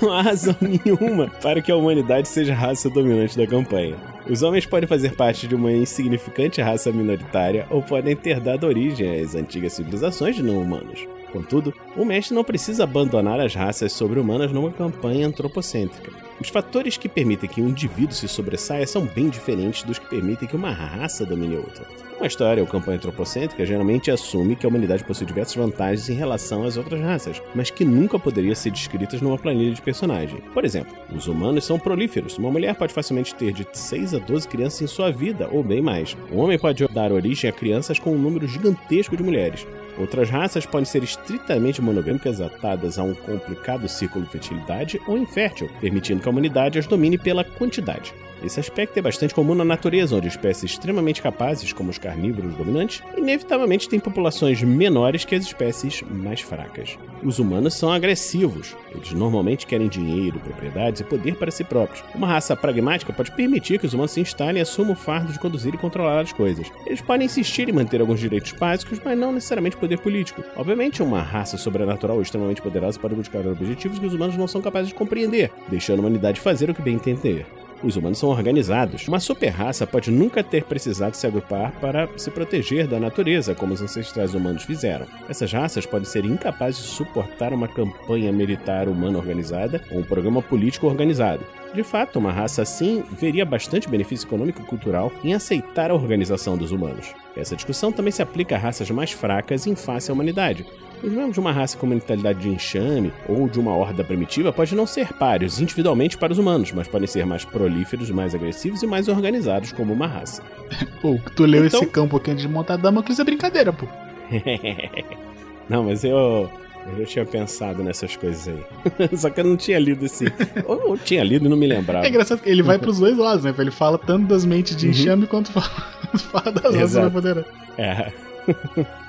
não 0.00 0.12
há 0.12 0.22
razão 0.22 0.56
nenhuma 0.60 1.28
para 1.42 1.60
que 1.60 1.70
a 1.70 1.76
humanidade 1.76 2.28
seja 2.28 2.52
a 2.52 2.56
raça 2.56 2.88
dominante 2.88 3.36
da 3.36 3.46
campanha. 3.46 3.96
Os 4.28 4.42
homens 4.42 4.66
podem 4.66 4.88
fazer 4.88 5.14
parte 5.14 5.48
de 5.48 5.54
uma 5.54 5.72
insignificante 5.72 6.60
raça 6.60 6.92
minoritária 6.92 7.66
ou 7.70 7.82
podem 7.82 8.14
ter 8.14 8.40
dado 8.40 8.66
origem 8.66 9.20
às 9.20 9.34
antigas 9.34 9.72
civilizações 9.72 10.36
de 10.36 10.42
não-humanos. 10.42 11.06
Contudo, 11.32 11.74
o 11.96 12.04
mestre 12.04 12.34
não 12.34 12.44
precisa 12.44 12.84
abandonar 12.84 13.40
as 13.40 13.54
raças 13.54 13.92
sobre-humanas 13.92 14.52
numa 14.52 14.72
campanha 14.72 15.26
antropocêntrica. 15.26 16.12
Os 16.40 16.48
fatores 16.48 16.96
que 16.96 17.08
permitem 17.08 17.48
que 17.48 17.60
um 17.60 17.68
indivíduo 17.68 18.14
se 18.14 18.28
sobressaia 18.28 18.86
são 18.86 19.04
bem 19.04 19.28
diferentes 19.28 19.82
dos 19.82 19.98
que 19.98 20.08
permitem 20.08 20.48
que 20.48 20.56
uma 20.56 20.70
raça 20.70 21.26
domine 21.26 21.56
outra. 21.56 21.84
Uma 22.18 22.26
história 22.26 22.60
ou 22.60 22.68
campanha 22.68 22.96
antropocêntrica 22.96 23.64
geralmente 23.64 24.10
assume 24.10 24.56
que 24.56 24.66
a 24.66 24.68
humanidade 24.68 25.04
possui 25.04 25.24
diversas 25.24 25.54
vantagens 25.54 26.08
em 26.08 26.14
relação 26.14 26.64
às 26.64 26.76
outras 26.76 27.00
raças, 27.00 27.40
mas 27.54 27.70
que 27.70 27.84
nunca 27.84 28.18
poderiam 28.18 28.56
ser 28.56 28.72
descritas 28.72 29.20
numa 29.20 29.38
planilha 29.38 29.72
de 29.72 29.80
personagem. 29.80 30.40
Por 30.52 30.64
exemplo, 30.64 30.92
os 31.14 31.28
humanos 31.28 31.64
são 31.64 31.78
prolíferos. 31.78 32.36
Uma 32.36 32.50
mulher 32.50 32.74
pode 32.74 32.92
facilmente 32.92 33.36
ter 33.36 33.52
de 33.52 33.64
6 33.72 34.14
a 34.14 34.18
12 34.18 34.48
crianças 34.48 34.82
em 34.82 34.86
sua 34.88 35.12
vida, 35.12 35.48
ou 35.52 35.62
bem 35.62 35.80
mais. 35.80 36.16
Um 36.32 36.38
homem 36.38 36.58
pode 36.58 36.86
dar 36.88 37.12
origem 37.12 37.48
a 37.48 37.52
crianças 37.52 38.00
com 38.00 38.10
um 38.10 38.18
número 38.18 38.48
gigantesco 38.48 39.16
de 39.16 39.22
mulheres. 39.22 39.64
Outras 39.98 40.30
raças 40.30 40.64
podem 40.64 40.84
ser 40.84 41.02
estritamente 41.02 41.82
monogâmicas, 41.82 42.40
atadas 42.40 42.98
a 42.98 43.02
um 43.02 43.14
complicado 43.14 43.88
ciclo 43.88 44.22
de 44.22 44.28
fertilidade 44.28 45.00
ou 45.08 45.18
infértil, 45.18 45.68
permitindo 45.80 46.22
que 46.22 46.28
a 46.28 46.30
humanidade 46.30 46.78
as 46.78 46.86
domine 46.86 47.18
pela 47.18 47.42
quantidade. 47.42 48.14
Esse 48.42 48.60
aspecto 48.60 48.96
é 48.96 49.02
bastante 49.02 49.34
comum 49.34 49.54
na 49.54 49.64
natureza, 49.64 50.16
onde 50.16 50.28
espécies 50.28 50.72
extremamente 50.72 51.20
capazes, 51.20 51.72
como 51.72 51.90
os 51.90 51.98
carnívoros 51.98 52.54
dominantes, 52.54 53.02
inevitavelmente 53.16 53.88
têm 53.88 53.98
populações 53.98 54.62
menores 54.62 55.24
que 55.24 55.34
as 55.34 55.44
espécies 55.44 56.02
mais 56.02 56.40
fracas. 56.40 56.96
Os 57.22 57.40
humanos 57.40 57.74
são 57.74 57.90
agressivos. 57.90 58.76
Eles 58.94 59.12
normalmente 59.12 59.66
querem 59.66 59.88
dinheiro, 59.88 60.38
propriedades 60.38 61.00
e 61.00 61.04
poder 61.04 61.34
para 61.34 61.50
si 61.50 61.64
próprios. 61.64 62.04
Uma 62.14 62.28
raça 62.28 62.56
pragmática 62.56 63.12
pode 63.12 63.32
permitir 63.32 63.80
que 63.80 63.86
os 63.86 63.94
humanos 63.94 64.12
se 64.12 64.20
instalem 64.20 64.58
e 64.58 64.60
assumam 64.60 64.92
o 64.92 64.96
fardo 64.96 65.32
de 65.32 65.38
conduzir 65.38 65.74
e 65.74 65.78
controlar 65.78 66.20
as 66.20 66.32
coisas. 66.32 66.70
Eles 66.86 67.00
podem 67.00 67.26
insistir 67.26 67.68
em 67.68 67.72
manter 67.72 68.00
alguns 68.00 68.20
direitos 68.20 68.52
básicos, 68.52 69.00
mas 69.04 69.18
não 69.18 69.32
necessariamente 69.32 69.76
poder 69.76 69.98
político. 69.98 70.44
Obviamente, 70.56 71.02
uma 71.02 71.22
raça 71.22 71.58
sobrenatural 71.58 72.22
extremamente 72.22 72.62
poderosa 72.62 73.00
pode 73.00 73.16
buscar 73.16 73.44
objetivos 73.46 73.98
que 73.98 74.06
os 74.06 74.14
humanos 74.14 74.36
não 74.36 74.46
são 74.46 74.62
capazes 74.62 74.88
de 74.88 74.94
compreender, 74.94 75.50
deixando 75.68 75.98
a 75.98 76.02
humanidade 76.02 76.40
fazer 76.40 76.70
o 76.70 76.74
que 76.74 76.82
bem 76.82 76.94
entender. 76.94 77.44
Os 77.82 77.96
humanos 77.96 78.18
são 78.18 78.28
organizados. 78.28 79.06
Uma 79.06 79.20
super-raça 79.20 79.86
pode 79.86 80.10
nunca 80.10 80.42
ter 80.42 80.64
precisado 80.64 81.14
se 81.14 81.26
agrupar 81.26 81.72
para 81.80 82.08
se 82.16 82.30
proteger 82.30 82.88
da 82.88 82.98
natureza, 82.98 83.54
como 83.54 83.72
os 83.72 83.80
ancestrais 83.80 84.34
humanos 84.34 84.64
fizeram. 84.64 85.06
Essas 85.28 85.52
raças 85.52 85.86
podem 85.86 86.04
ser 86.04 86.24
incapazes 86.24 86.82
de 86.82 86.88
suportar 86.88 87.52
uma 87.52 87.68
campanha 87.68 88.32
militar 88.32 88.88
humana 88.88 89.18
organizada 89.18 89.80
ou 89.92 90.00
um 90.00 90.04
programa 90.04 90.42
político 90.42 90.86
organizado. 90.86 91.44
De 91.72 91.84
fato, 91.84 92.18
uma 92.18 92.32
raça 92.32 92.62
assim 92.62 93.04
veria 93.12 93.44
bastante 93.44 93.88
benefício 93.88 94.26
econômico 94.26 94.62
e 94.62 94.64
cultural 94.64 95.12
em 95.22 95.34
aceitar 95.34 95.90
a 95.90 95.94
organização 95.94 96.56
dos 96.56 96.72
humanos. 96.72 97.14
Essa 97.38 97.56
discussão 97.56 97.92
também 97.92 98.12
se 98.12 98.20
aplica 98.20 98.56
a 98.56 98.58
raças 98.58 98.90
mais 98.90 99.12
fracas 99.12 99.66
em 99.66 99.74
face 99.74 100.10
à 100.10 100.14
humanidade, 100.14 100.66
os 101.02 101.12
membros 101.12 101.34
de 101.34 101.40
uma 101.40 101.52
raça 101.52 101.78
com 101.78 101.86
mentalidade 101.86 102.40
de 102.40 102.48
enxame 102.48 103.12
ou 103.28 103.48
de 103.48 103.60
uma 103.60 103.74
horda 103.74 104.02
primitiva 104.02 104.52
podem 104.52 104.74
não 104.74 104.86
ser 104.86 105.12
páreos 105.12 105.60
individualmente 105.60 106.18
para 106.18 106.32
os 106.32 106.38
humanos, 106.38 106.72
mas 106.72 106.88
podem 106.88 107.06
ser 107.06 107.24
mais 107.24 107.44
prolíferos, 107.44 108.10
mais 108.10 108.34
agressivos 108.34 108.82
e 108.82 108.86
mais 108.86 109.06
organizados 109.06 109.70
como 109.70 109.92
uma 109.92 110.06
raça. 110.06 110.42
pô, 111.00 111.18
tu 111.36 111.44
leu 111.44 111.66
então... 111.66 111.80
esse 111.80 111.88
campo 111.88 112.16
aqui 112.16 112.32
antes 112.32 112.42
de 112.42 112.48
montar 112.48 112.74
a 112.74 112.78
dama, 112.78 113.02
que 113.02 113.12
isso 113.12 113.20
é 113.20 113.24
brincadeira, 113.24 113.72
pô. 113.72 113.86
não, 115.68 115.84
mas 115.84 116.02
eu. 116.02 116.50
Eu 116.96 117.06
tinha 117.06 117.24
pensado 117.24 117.82
nessas 117.82 118.16
coisas 118.16 118.48
aí. 118.48 119.12
Só 119.16 119.30
que 119.30 119.40
eu 119.40 119.44
não 119.44 119.56
tinha 119.56 119.78
lido 119.78 120.04
assim. 120.04 120.26
ou 120.66 120.94
eu 120.94 120.98
tinha 120.98 121.22
lido 121.22 121.46
e 121.46 121.48
não 121.48 121.56
me 121.56 121.66
lembrava. 121.66 122.06
É 122.06 122.08
engraçado 122.08 122.40
que 122.40 122.48
ele 122.48 122.62
vai 122.62 122.78
pros 122.78 122.98
dois 122.98 123.16
lados, 123.16 123.44
né? 123.44 123.54
Ele 123.58 123.70
fala 123.70 123.98
tanto 123.98 124.26
das 124.26 124.44
mentes 124.44 124.76
de 124.76 124.86
uhum. 124.86 124.92
enxame 124.92 125.22
uhum. 125.22 125.28
quanto 125.28 125.52
fala, 125.52 125.70
fala 126.30 126.52
das 126.52 126.74
raças 126.74 127.12
poderosas. 127.12 127.50
É. 127.76 128.12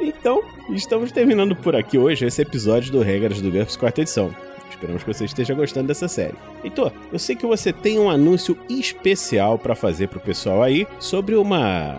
Então, 0.00 0.42
estamos 0.70 1.10
terminando 1.10 1.56
por 1.56 1.74
aqui 1.74 1.98
hoje 1.98 2.24
esse 2.24 2.40
episódio 2.40 2.92
do 2.92 3.00
Regras 3.00 3.40
do 3.40 3.50
GURPS 3.50 3.76
quarta 3.76 4.00
edição. 4.00 4.34
Esperamos 4.70 5.02
que 5.02 5.12
você 5.12 5.24
esteja 5.24 5.54
gostando 5.54 5.88
dessa 5.88 6.06
série. 6.06 6.34
Heitor, 6.62 6.92
eu 7.12 7.18
sei 7.18 7.34
que 7.34 7.46
você 7.46 7.72
tem 7.72 7.98
um 7.98 8.08
anúncio 8.08 8.56
especial 8.70 9.58
para 9.58 9.74
fazer 9.74 10.08
pro 10.08 10.20
pessoal 10.20 10.62
aí 10.62 10.86
sobre 11.00 11.34
uma 11.34 11.96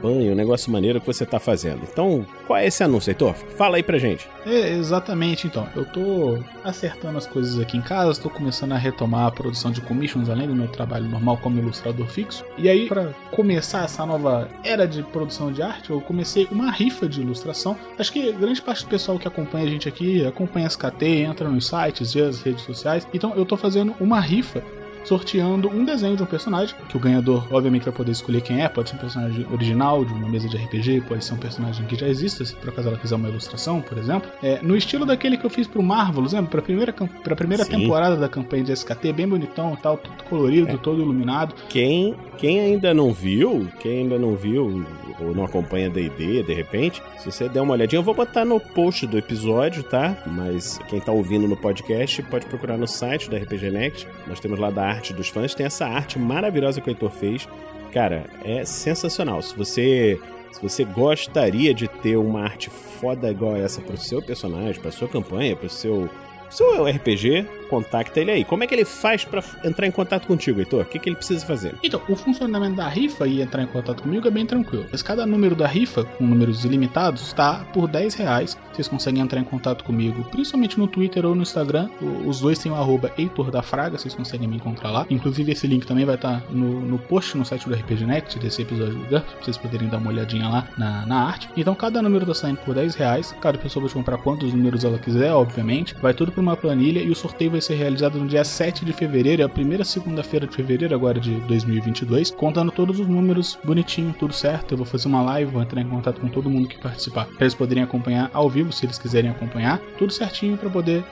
campanha, 0.00 0.32
um 0.32 0.34
negócio 0.34 0.72
maneiro 0.72 1.00
que 1.00 1.06
você 1.06 1.26
tá 1.26 1.38
fazendo. 1.38 1.82
Então, 1.82 2.26
qual 2.46 2.58
é 2.58 2.66
esse 2.66 2.82
anúncio, 2.82 3.10
Heitor? 3.10 3.34
Fala 3.34 3.76
aí 3.76 3.82
pra 3.82 3.98
gente. 3.98 4.28
É, 4.46 4.72
exatamente, 4.72 5.46
então. 5.46 5.68
Eu 5.76 5.84
tô 5.84 6.38
acertando 6.64 7.18
as 7.18 7.26
coisas 7.26 7.60
aqui 7.60 7.76
em 7.76 7.82
casa, 7.82 8.12
estou 8.12 8.30
começando 8.30 8.72
a 8.72 8.78
retomar 8.78 9.26
a 9.26 9.30
produção 9.30 9.70
de 9.70 9.80
commissions, 9.82 10.30
além 10.30 10.48
do 10.48 10.54
meu 10.54 10.68
trabalho 10.68 11.08
normal 11.08 11.36
como 11.38 11.58
ilustrador 11.58 12.06
fixo. 12.06 12.44
E 12.56 12.68
aí, 12.68 12.88
para 12.88 13.12
começar 13.30 13.84
essa 13.84 14.04
nova 14.06 14.48
era 14.64 14.86
de 14.86 15.02
produção 15.02 15.52
de 15.52 15.62
arte, 15.62 15.90
eu 15.90 16.00
comecei 16.00 16.48
uma 16.50 16.70
rifa 16.70 17.08
de 17.08 17.20
ilustração. 17.20 17.76
Acho 17.98 18.12
que 18.12 18.32
grande 18.32 18.62
parte 18.62 18.84
do 18.84 18.88
pessoal 18.88 19.18
que 19.18 19.28
acompanha 19.28 19.66
a 19.66 19.68
gente 19.68 19.88
aqui 19.88 20.24
acompanha 20.24 20.66
a 20.66 20.68
SKT, 20.68 21.04
entra 21.04 21.48
nos 21.48 21.66
sites, 21.66 22.14
vê 22.14 22.22
as 22.22 22.40
redes 22.40 22.64
sociais. 22.64 23.06
Então, 23.12 23.34
eu 23.34 23.44
tô 23.44 23.56
fazendo 23.56 23.94
uma 24.00 24.20
rifa 24.20 24.62
sorteando 25.04 25.68
um 25.68 25.84
desenho 25.84 26.16
de 26.16 26.22
um 26.22 26.26
personagem, 26.26 26.74
que 26.88 26.96
o 26.96 27.00
ganhador, 27.00 27.46
obviamente, 27.50 27.84
vai 27.84 27.92
poder 27.92 28.12
escolher 28.12 28.40
quem 28.40 28.62
é. 28.62 28.68
Pode 28.68 28.90
ser 28.90 28.96
um 28.96 28.98
personagem 28.98 29.46
original 29.50 30.04
de 30.04 30.12
uma 30.12 30.28
mesa 30.28 30.48
de 30.48 30.56
RPG, 30.56 31.02
pode 31.02 31.24
ser 31.24 31.34
um 31.34 31.38
personagem 31.38 31.86
que 31.86 31.96
já 31.96 32.08
exista, 32.08 32.44
se 32.44 32.54
por 32.56 32.68
acaso 32.68 32.88
ela 32.88 32.98
fizer 32.98 33.14
uma 33.14 33.28
ilustração, 33.28 33.80
por 33.80 33.98
exemplo. 33.98 34.30
É, 34.42 34.60
no 34.62 34.76
estilo 34.76 35.04
daquele 35.04 35.36
que 35.36 35.44
eu 35.44 35.50
fiz 35.50 35.66
pro 35.66 35.82
Marvelous, 35.82 36.32
lembra? 36.32 36.50
Pra 36.50 36.62
primeira, 36.62 36.92
pra 36.92 37.36
primeira 37.36 37.64
temporada 37.64 38.16
da 38.16 38.28
campanha 38.28 38.64
de 38.64 38.72
SKT, 38.72 39.12
bem 39.12 39.28
bonitão 39.28 39.76
tal, 39.80 39.96
tudo 39.96 40.24
colorido, 40.24 40.70
é. 40.70 40.76
todo 40.76 41.00
iluminado. 41.00 41.54
Quem, 41.68 42.14
quem 42.38 42.60
ainda 42.60 42.92
não 42.94 43.12
viu, 43.12 43.68
quem 43.80 44.00
ainda 44.00 44.18
não 44.18 44.34
viu 44.34 44.84
ou 45.20 45.34
não 45.34 45.44
acompanha 45.44 45.90
D&D, 45.90 46.42
de 46.42 46.54
repente, 46.54 47.02
se 47.18 47.30
você 47.30 47.48
der 47.48 47.60
uma 47.60 47.74
olhadinha, 47.74 47.98
eu 47.98 48.02
vou 48.02 48.14
botar 48.14 48.44
no 48.44 48.58
post 48.58 49.06
do 49.06 49.18
episódio, 49.18 49.82
tá? 49.82 50.16
Mas 50.26 50.78
quem 50.88 51.00
tá 51.00 51.12
ouvindo 51.12 51.46
no 51.46 51.56
podcast 51.56 52.22
pode 52.22 52.46
procurar 52.46 52.76
no 52.76 52.86
site 52.86 53.28
da 53.28 53.36
RPG 53.36 53.70
Next. 53.70 54.08
Nós 54.26 54.40
temos 54.40 54.58
lá 54.58 54.70
da 54.70 54.89
arte 54.90 55.12
dos 55.12 55.28
fãs, 55.28 55.54
tem 55.54 55.66
essa 55.66 55.86
arte 55.86 56.18
maravilhosa 56.18 56.80
que 56.80 56.88
o 56.88 56.90
Heitor 56.90 57.10
fez. 57.10 57.48
Cara, 57.92 58.26
é 58.44 58.64
sensacional. 58.64 59.42
Se 59.42 59.56
você 59.56 60.18
se 60.52 60.60
você 60.60 60.84
gostaria 60.84 61.72
de 61.72 61.86
ter 61.86 62.16
uma 62.16 62.42
arte 62.42 62.70
foda 62.70 63.30
igual 63.30 63.56
essa 63.56 63.80
pro 63.80 63.96
seu 63.96 64.20
personagem, 64.20 64.80
pra 64.80 64.90
sua 64.90 65.08
campanha, 65.08 65.54
pro 65.54 65.68
seu 65.68 66.08
Seu 66.50 66.84
RPG, 66.84 67.46
contacta 67.70 68.20
ele 68.20 68.32
aí. 68.32 68.44
Como 68.44 68.64
é 68.64 68.66
que 68.66 68.74
ele 68.74 68.84
faz 68.84 69.24
para 69.24 69.42
entrar 69.64 69.86
em 69.86 69.90
contato 69.92 70.26
contigo, 70.26 70.58
Heitor? 70.60 70.82
O 70.82 70.84
que, 70.84 70.98
que 70.98 71.08
ele 71.08 71.16
precisa 71.16 71.46
fazer? 71.46 71.74
Então, 71.82 72.02
o 72.08 72.16
funcionamento 72.16 72.76
da 72.76 72.88
rifa 72.88 73.26
e 73.28 73.40
entrar 73.40 73.62
em 73.62 73.66
contato 73.66 74.02
comigo 74.02 74.26
é 74.26 74.30
bem 74.30 74.44
tranquilo. 74.44 74.86
Mas 74.90 75.02
cada 75.02 75.24
número 75.24 75.54
da 75.54 75.66
rifa, 75.66 76.04
com 76.04 76.24
números 76.24 76.64
ilimitados, 76.64 77.28
está 77.28 77.64
por 77.72 77.86
10 77.86 78.14
reais. 78.16 78.58
Vocês 78.72 78.88
conseguem 78.88 79.22
entrar 79.22 79.38
em 79.38 79.44
contato 79.44 79.84
comigo, 79.84 80.24
principalmente 80.24 80.78
no 80.78 80.88
Twitter 80.88 81.24
ou 81.24 81.34
no 81.34 81.42
Instagram. 81.42 81.88
Os 82.26 82.40
dois 82.40 82.58
têm 82.58 82.72
o 82.72 82.74
arroba 82.74 83.12
Heitor 83.16 83.50
da 83.50 83.62
Fraga, 83.62 83.96
vocês 83.96 84.14
conseguem 84.14 84.48
me 84.48 84.56
encontrar 84.56 84.90
lá. 84.90 85.06
Inclusive, 85.08 85.52
esse 85.52 85.66
link 85.66 85.86
também 85.86 86.04
vai 86.04 86.16
estar 86.16 86.42
no, 86.50 86.80
no 86.80 86.98
post 86.98 87.38
no 87.38 87.44
site 87.44 87.68
do 87.68 87.74
RPG 87.74 88.04
Next, 88.04 88.38
desse 88.38 88.62
episódio 88.62 88.94
do 88.94 89.06
GURPS, 89.06 89.32
pra 89.32 89.44
vocês 89.44 89.56
poderem 89.56 89.88
dar 89.88 89.98
uma 89.98 90.10
olhadinha 90.10 90.48
lá 90.48 90.68
na, 90.76 91.06
na 91.06 91.24
arte. 91.24 91.48
Então, 91.56 91.74
cada 91.74 92.02
número 92.02 92.24
está 92.24 92.34
saindo 92.34 92.58
por 92.58 92.74
10 92.74 92.94
reais. 92.96 93.34
Cada 93.40 93.58
pessoa 93.58 93.82
pode 93.82 93.94
comprar 93.94 94.18
quantos 94.18 94.52
números 94.52 94.84
ela 94.84 94.98
quiser, 94.98 95.32
obviamente. 95.32 95.94
Vai 96.00 96.14
tudo 96.14 96.32
para 96.32 96.40
uma 96.40 96.56
planilha 96.56 97.00
e 97.00 97.10
o 97.10 97.14
sorteio 97.14 97.52
vai 97.52 97.59
ser 97.60 97.74
realizado 97.74 98.18
no 98.18 98.26
dia 98.26 98.44
7 98.44 98.84
de 98.84 98.92
fevereiro, 98.92 99.42
é 99.42 99.44
a 99.44 99.48
primeira 99.48 99.84
segunda-feira 99.84 100.46
de 100.46 100.54
fevereiro 100.54 100.94
agora 100.94 101.20
de 101.20 101.32
2022, 101.40 102.30
contando 102.30 102.70
todos 102.72 102.98
os 102.98 103.06
números 103.06 103.58
bonitinho, 103.64 104.14
tudo 104.18 104.32
certo. 104.32 104.72
Eu 104.72 104.78
vou 104.78 104.86
fazer 104.86 105.08
uma 105.08 105.22
live, 105.22 105.52
vou 105.52 105.62
entrar 105.62 105.80
em 105.80 105.88
contato 105.88 106.20
com 106.20 106.28
todo 106.28 106.50
mundo 106.50 106.68
que 106.68 106.78
participar, 106.78 107.26
para 107.26 107.44
eles 107.44 107.54
poderem 107.54 107.82
acompanhar 107.82 108.30
ao 108.32 108.48
vivo, 108.48 108.72
se 108.72 108.86
eles 108.86 108.98
quiserem 108.98 109.30
acompanhar, 109.30 109.78
tudo 109.98 110.12
certinho 110.12 110.56
para 110.56 110.70
poder 110.70 111.04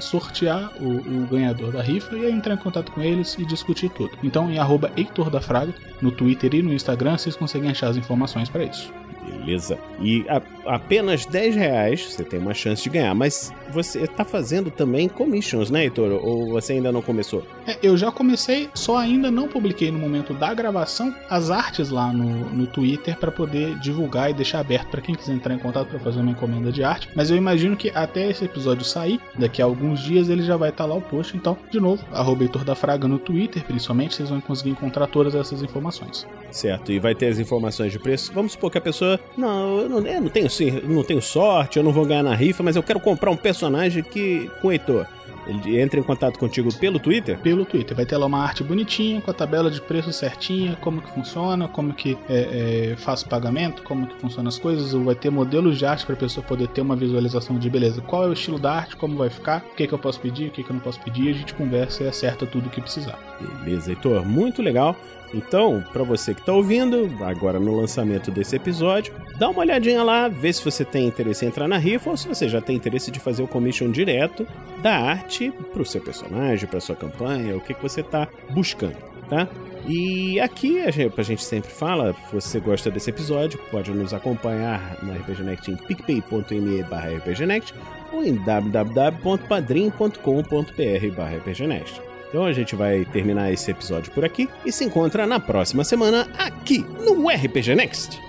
sortear 0.00 0.72
o, 0.80 1.22
o, 1.22 1.26
ganhador 1.26 1.72
da 1.72 1.82
rifa 1.82 2.16
e 2.16 2.26
aí 2.26 2.32
entrar 2.32 2.54
em 2.54 2.58
contato 2.58 2.92
com 2.92 3.00
eles 3.00 3.36
e 3.38 3.44
discutir 3.44 3.88
tudo. 3.90 4.12
Então, 4.22 4.50
em 4.50 4.58
arroba 4.58 4.90
Heitor 4.96 5.30
da 5.30 5.40
Fraga, 5.40 5.74
no 6.00 6.10
Twitter 6.10 6.54
e 6.54 6.62
no 6.62 6.72
Instagram, 6.72 7.16
vocês 7.16 7.36
conseguem 7.36 7.70
achar 7.70 7.88
as 7.88 7.96
informações 7.96 8.48
para 8.48 8.64
isso. 8.64 8.92
Beleza. 9.26 9.78
E 10.00 10.24
a, 10.28 10.40
apenas 10.66 11.24
10 11.26 11.54
reais 11.54 12.04
você 12.12 12.24
tem 12.24 12.38
uma 12.38 12.54
chance 12.54 12.82
de 12.82 12.90
ganhar. 12.90 13.14
Mas 13.14 13.52
você 13.70 14.00
está 14.00 14.24
fazendo 14.24 14.70
também 14.70 15.08
commissions, 15.08 15.70
né, 15.70 15.84
Heitor? 15.84 16.12
Ou 16.24 16.48
você 16.50 16.74
ainda 16.74 16.92
não 16.92 17.02
começou? 17.02 17.44
É, 17.66 17.78
eu 17.82 17.96
já 17.96 18.10
comecei, 18.10 18.68
só 18.74 18.96
ainda 18.96 19.30
não 19.30 19.48
publiquei 19.48 19.90
no 19.90 19.98
momento 19.98 20.34
da 20.34 20.52
gravação 20.52 21.14
as 21.28 21.50
artes 21.50 21.90
lá 21.90 22.12
no, 22.12 22.50
no 22.50 22.66
Twitter 22.66 23.16
para 23.18 23.30
poder 23.30 23.78
divulgar 23.78 24.30
e 24.30 24.34
deixar 24.34 24.60
aberto 24.60 24.88
para 24.88 25.00
quem 25.00 25.14
quiser 25.14 25.32
entrar 25.32 25.54
em 25.54 25.58
contato 25.58 25.88
para 25.88 25.98
fazer 25.98 26.20
uma 26.20 26.30
encomenda 26.30 26.70
de 26.70 26.84
arte. 26.84 27.08
Mas 27.14 27.30
eu 27.30 27.36
imagino 27.36 27.76
que 27.76 27.90
até 27.90 28.30
esse 28.30 28.44
episódio 28.44 28.84
sair, 28.84 29.20
daqui 29.38 29.62
a 29.62 29.64
alguns 29.64 30.00
dias 30.00 30.28
ele 30.28 30.42
já 30.42 30.56
vai 30.56 30.70
estar 30.70 30.84
tá 30.84 30.90
lá 30.90 30.96
o 30.96 31.00
post. 31.00 31.36
Então, 31.36 31.56
de 31.70 31.80
novo, 31.80 32.04
Heitor 32.40 32.64
da 32.64 32.74
Fraga 32.74 33.08
no 33.08 33.18
Twitter, 33.18 33.64
principalmente, 33.64 34.14
vocês 34.14 34.28
vão 34.28 34.40
conseguir 34.40 34.70
encontrar 34.70 35.06
todas 35.06 35.34
essas 35.34 35.62
informações. 35.62 36.26
Certo, 36.50 36.92
e 36.92 36.98
vai 36.98 37.14
ter 37.14 37.26
as 37.26 37.38
informações 37.38 37.92
de 37.92 37.98
preço. 37.98 38.32
Vamos 38.32 38.52
supor 38.52 38.70
que 38.70 38.78
a 38.78 38.80
pessoa 38.80 39.18
não, 39.36 39.80
eu 39.80 39.88
não, 39.88 40.06
eu 40.06 40.20
não 40.20 40.28
tenho 40.28 40.48
sim, 40.48 40.70
não 40.84 41.02
tenho 41.02 41.20
sorte, 41.20 41.78
eu 41.78 41.82
não 41.82 41.92
vou 41.92 42.04
ganhar 42.04 42.22
na 42.22 42.34
rifa, 42.34 42.62
mas 42.62 42.76
eu 42.76 42.82
quero 42.82 43.00
comprar 43.00 43.30
um 43.30 43.36
personagem 43.36 44.02
que 44.02 44.50
com 44.60 44.68
o 44.68 44.72
Heitor. 44.72 45.06
Ele 45.46 45.80
entra 45.80 45.98
em 45.98 46.02
contato 46.02 46.38
contigo 46.38 46.72
pelo 46.74 46.98
Twitter? 46.98 47.38
Pelo 47.38 47.64
Twitter. 47.64 47.96
Vai 47.96 48.06
ter 48.06 48.16
lá 48.16 48.26
uma 48.26 48.42
arte 48.42 48.62
bonitinha, 48.64 49.20
com 49.20 49.30
a 49.30 49.34
tabela 49.34 49.70
de 49.70 49.80
preço 49.80 50.12
certinha, 50.12 50.76
como 50.80 51.02
que 51.02 51.10
funciona, 51.10 51.68
como 51.68 51.92
que 51.92 52.16
é, 52.28 52.92
é, 52.92 52.96
faz 52.96 53.22
o 53.22 53.28
pagamento, 53.28 53.82
como 53.82 54.06
que 54.06 54.16
funcionam 54.20 54.48
as 54.48 54.58
coisas. 54.58 54.92
Vai 54.92 55.14
ter 55.14 55.30
modelos 55.30 55.78
de 55.78 55.86
arte 55.86 56.06
para 56.06 56.14
a 56.14 56.18
pessoa 56.18 56.44
poder 56.44 56.68
ter 56.68 56.80
uma 56.80 56.96
visualização 56.96 57.58
de 57.58 57.68
beleza. 57.68 58.00
Qual 58.00 58.24
é 58.24 58.28
o 58.28 58.32
estilo 58.32 58.58
da 58.58 58.72
arte, 58.72 58.96
como 58.96 59.16
vai 59.16 59.30
ficar, 59.30 59.64
o 59.72 59.74
que, 59.74 59.86
que 59.86 59.94
eu 59.94 59.98
posso 59.98 60.20
pedir, 60.20 60.48
o 60.48 60.50
que, 60.50 60.62
que 60.62 60.70
eu 60.70 60.74
não 60.74 60.80
posso 60.80 61.00
pedir. 61.00 61.30
A 61.30 61.34
gente 61.34 61.54
conversa 61.54 62.04
e 62.04 62.08
acerta 62.08 62.46
tudo 62.46 62.66
o 62.66 62.70
que 62.70 62.80
precisar. 62.80 63.18
Beleza, 63.64 63.90
Heitor. 63.90 64.24
Muito 64.24 64.62
legal. 64.62 64.96
Então, 65.34 65.84
para 65.92 66.04
você 66.04 66.32
que 66.32 66.40
está 66.40 66.52
ouvindo, 66.52 67.10
agora 67.24 67.58
no 67.58 67.76
lançamento 67.76 68.30
desse 68.30 68.54
episódio, 68.54 69.12
dá 69.36 69.48
uma 69.48 69.60
olhadinha 69.60 70.04
lá, 70.04 70.28
vê 70.28 70.52
se 70.52 70.64
você 70.64 70.84
tem 70.84 71.08
interesse 71.08 71.44
em 71.44 71.48
entrar 71.48 71.66
na 71.66 71.76
rifa 71.76 72.10
ou 72.10 72.16
se 72.16 72.28
você 72.28 72.48
já 72.48 72.60
tem 72.60 72.76
interesse 72.76 73.10
de 73.10 73.18
fazer 73.18 73.42
o 73.42 73.48
commission 73.48 73.90
direto 73.90 74.46
da 74.80 74.96
arte 74.96 75.52
para 75.72 75.82
o 75.82 75.84
seu 75.84 76.00
personagem, 76.00 76.68
para 76.68 76.78
sua 76.78 76.94
campanha, 76.94 77.56
o 77.56 77.60
que, 77.60 77.74
que 77.74 77.82
você 77.82 78.00
está 78.00 78.28
buscando, 78.50 78.96
tá? 79.28 79.48
E 79.86 80.40
aqui 80.40 80.80
a 80.80 80.90
gente, 80.90 81.20
a 81.20 81.22
gente 81.22 81.44
sempre 81.44 81.70
fala, 81.70 82.14
se 82.14 82.32
você 82.32 82.60
gosta 82.60 82.90
desse 82.90 83.10
episódio, 83.10 83.60
pode 83.70 83.90
nos 83.90 84.14
acompanhar 84.14 84.96
no 85.02 85.12
RPG 85.12 85.42
Next 85.42 85.70
em 85.70 85.76
picpay.me 85.76 86.80
rpgnext 86.80 87.74
ou 88.12 88.24
em 88.24 88.36
www.padrim.com.br 88.36 91.36
rpgnext. 91.36 92.03
Então 92.34 92.46
a 92.46 92.52
gente 92.52 92.74
vai 92.74 93.04
terminar 93.04 93.52
esse 93.52 93.70
episódio 93.70 94.10
por 94.10 94.24
aqui 94.24 94.48
e 94.66 94.72
se 94.72 94.84
encontra 94.84 95.24
na 95.24 95.38
próxima 95.38 95.84
semana 95.84 96.28
aqui 96.36 96.78
no 96.78 97.28
RPG 97.28 97.76
Next. 97.76 98.20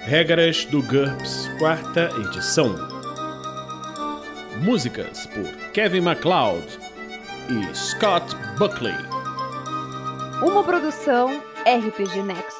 Regras 0.00 0.64
do 0.64 0.82
GURPS, 0.82 1.48
quarta 1.60 2.10
edição. 2.26 2.74
Músicas 4.60 5.24
por 5.26 5.46
Kevin 5.70 6.00
MacLeod 6.00 6.66
e 7.48 7.76
Scott 7.76 8.34
Buckley. 8.58 8.96
Uma 10.42 10.64
produção 10.64 11.28
RPG 11.64 12.24
Next. 12.24 12.57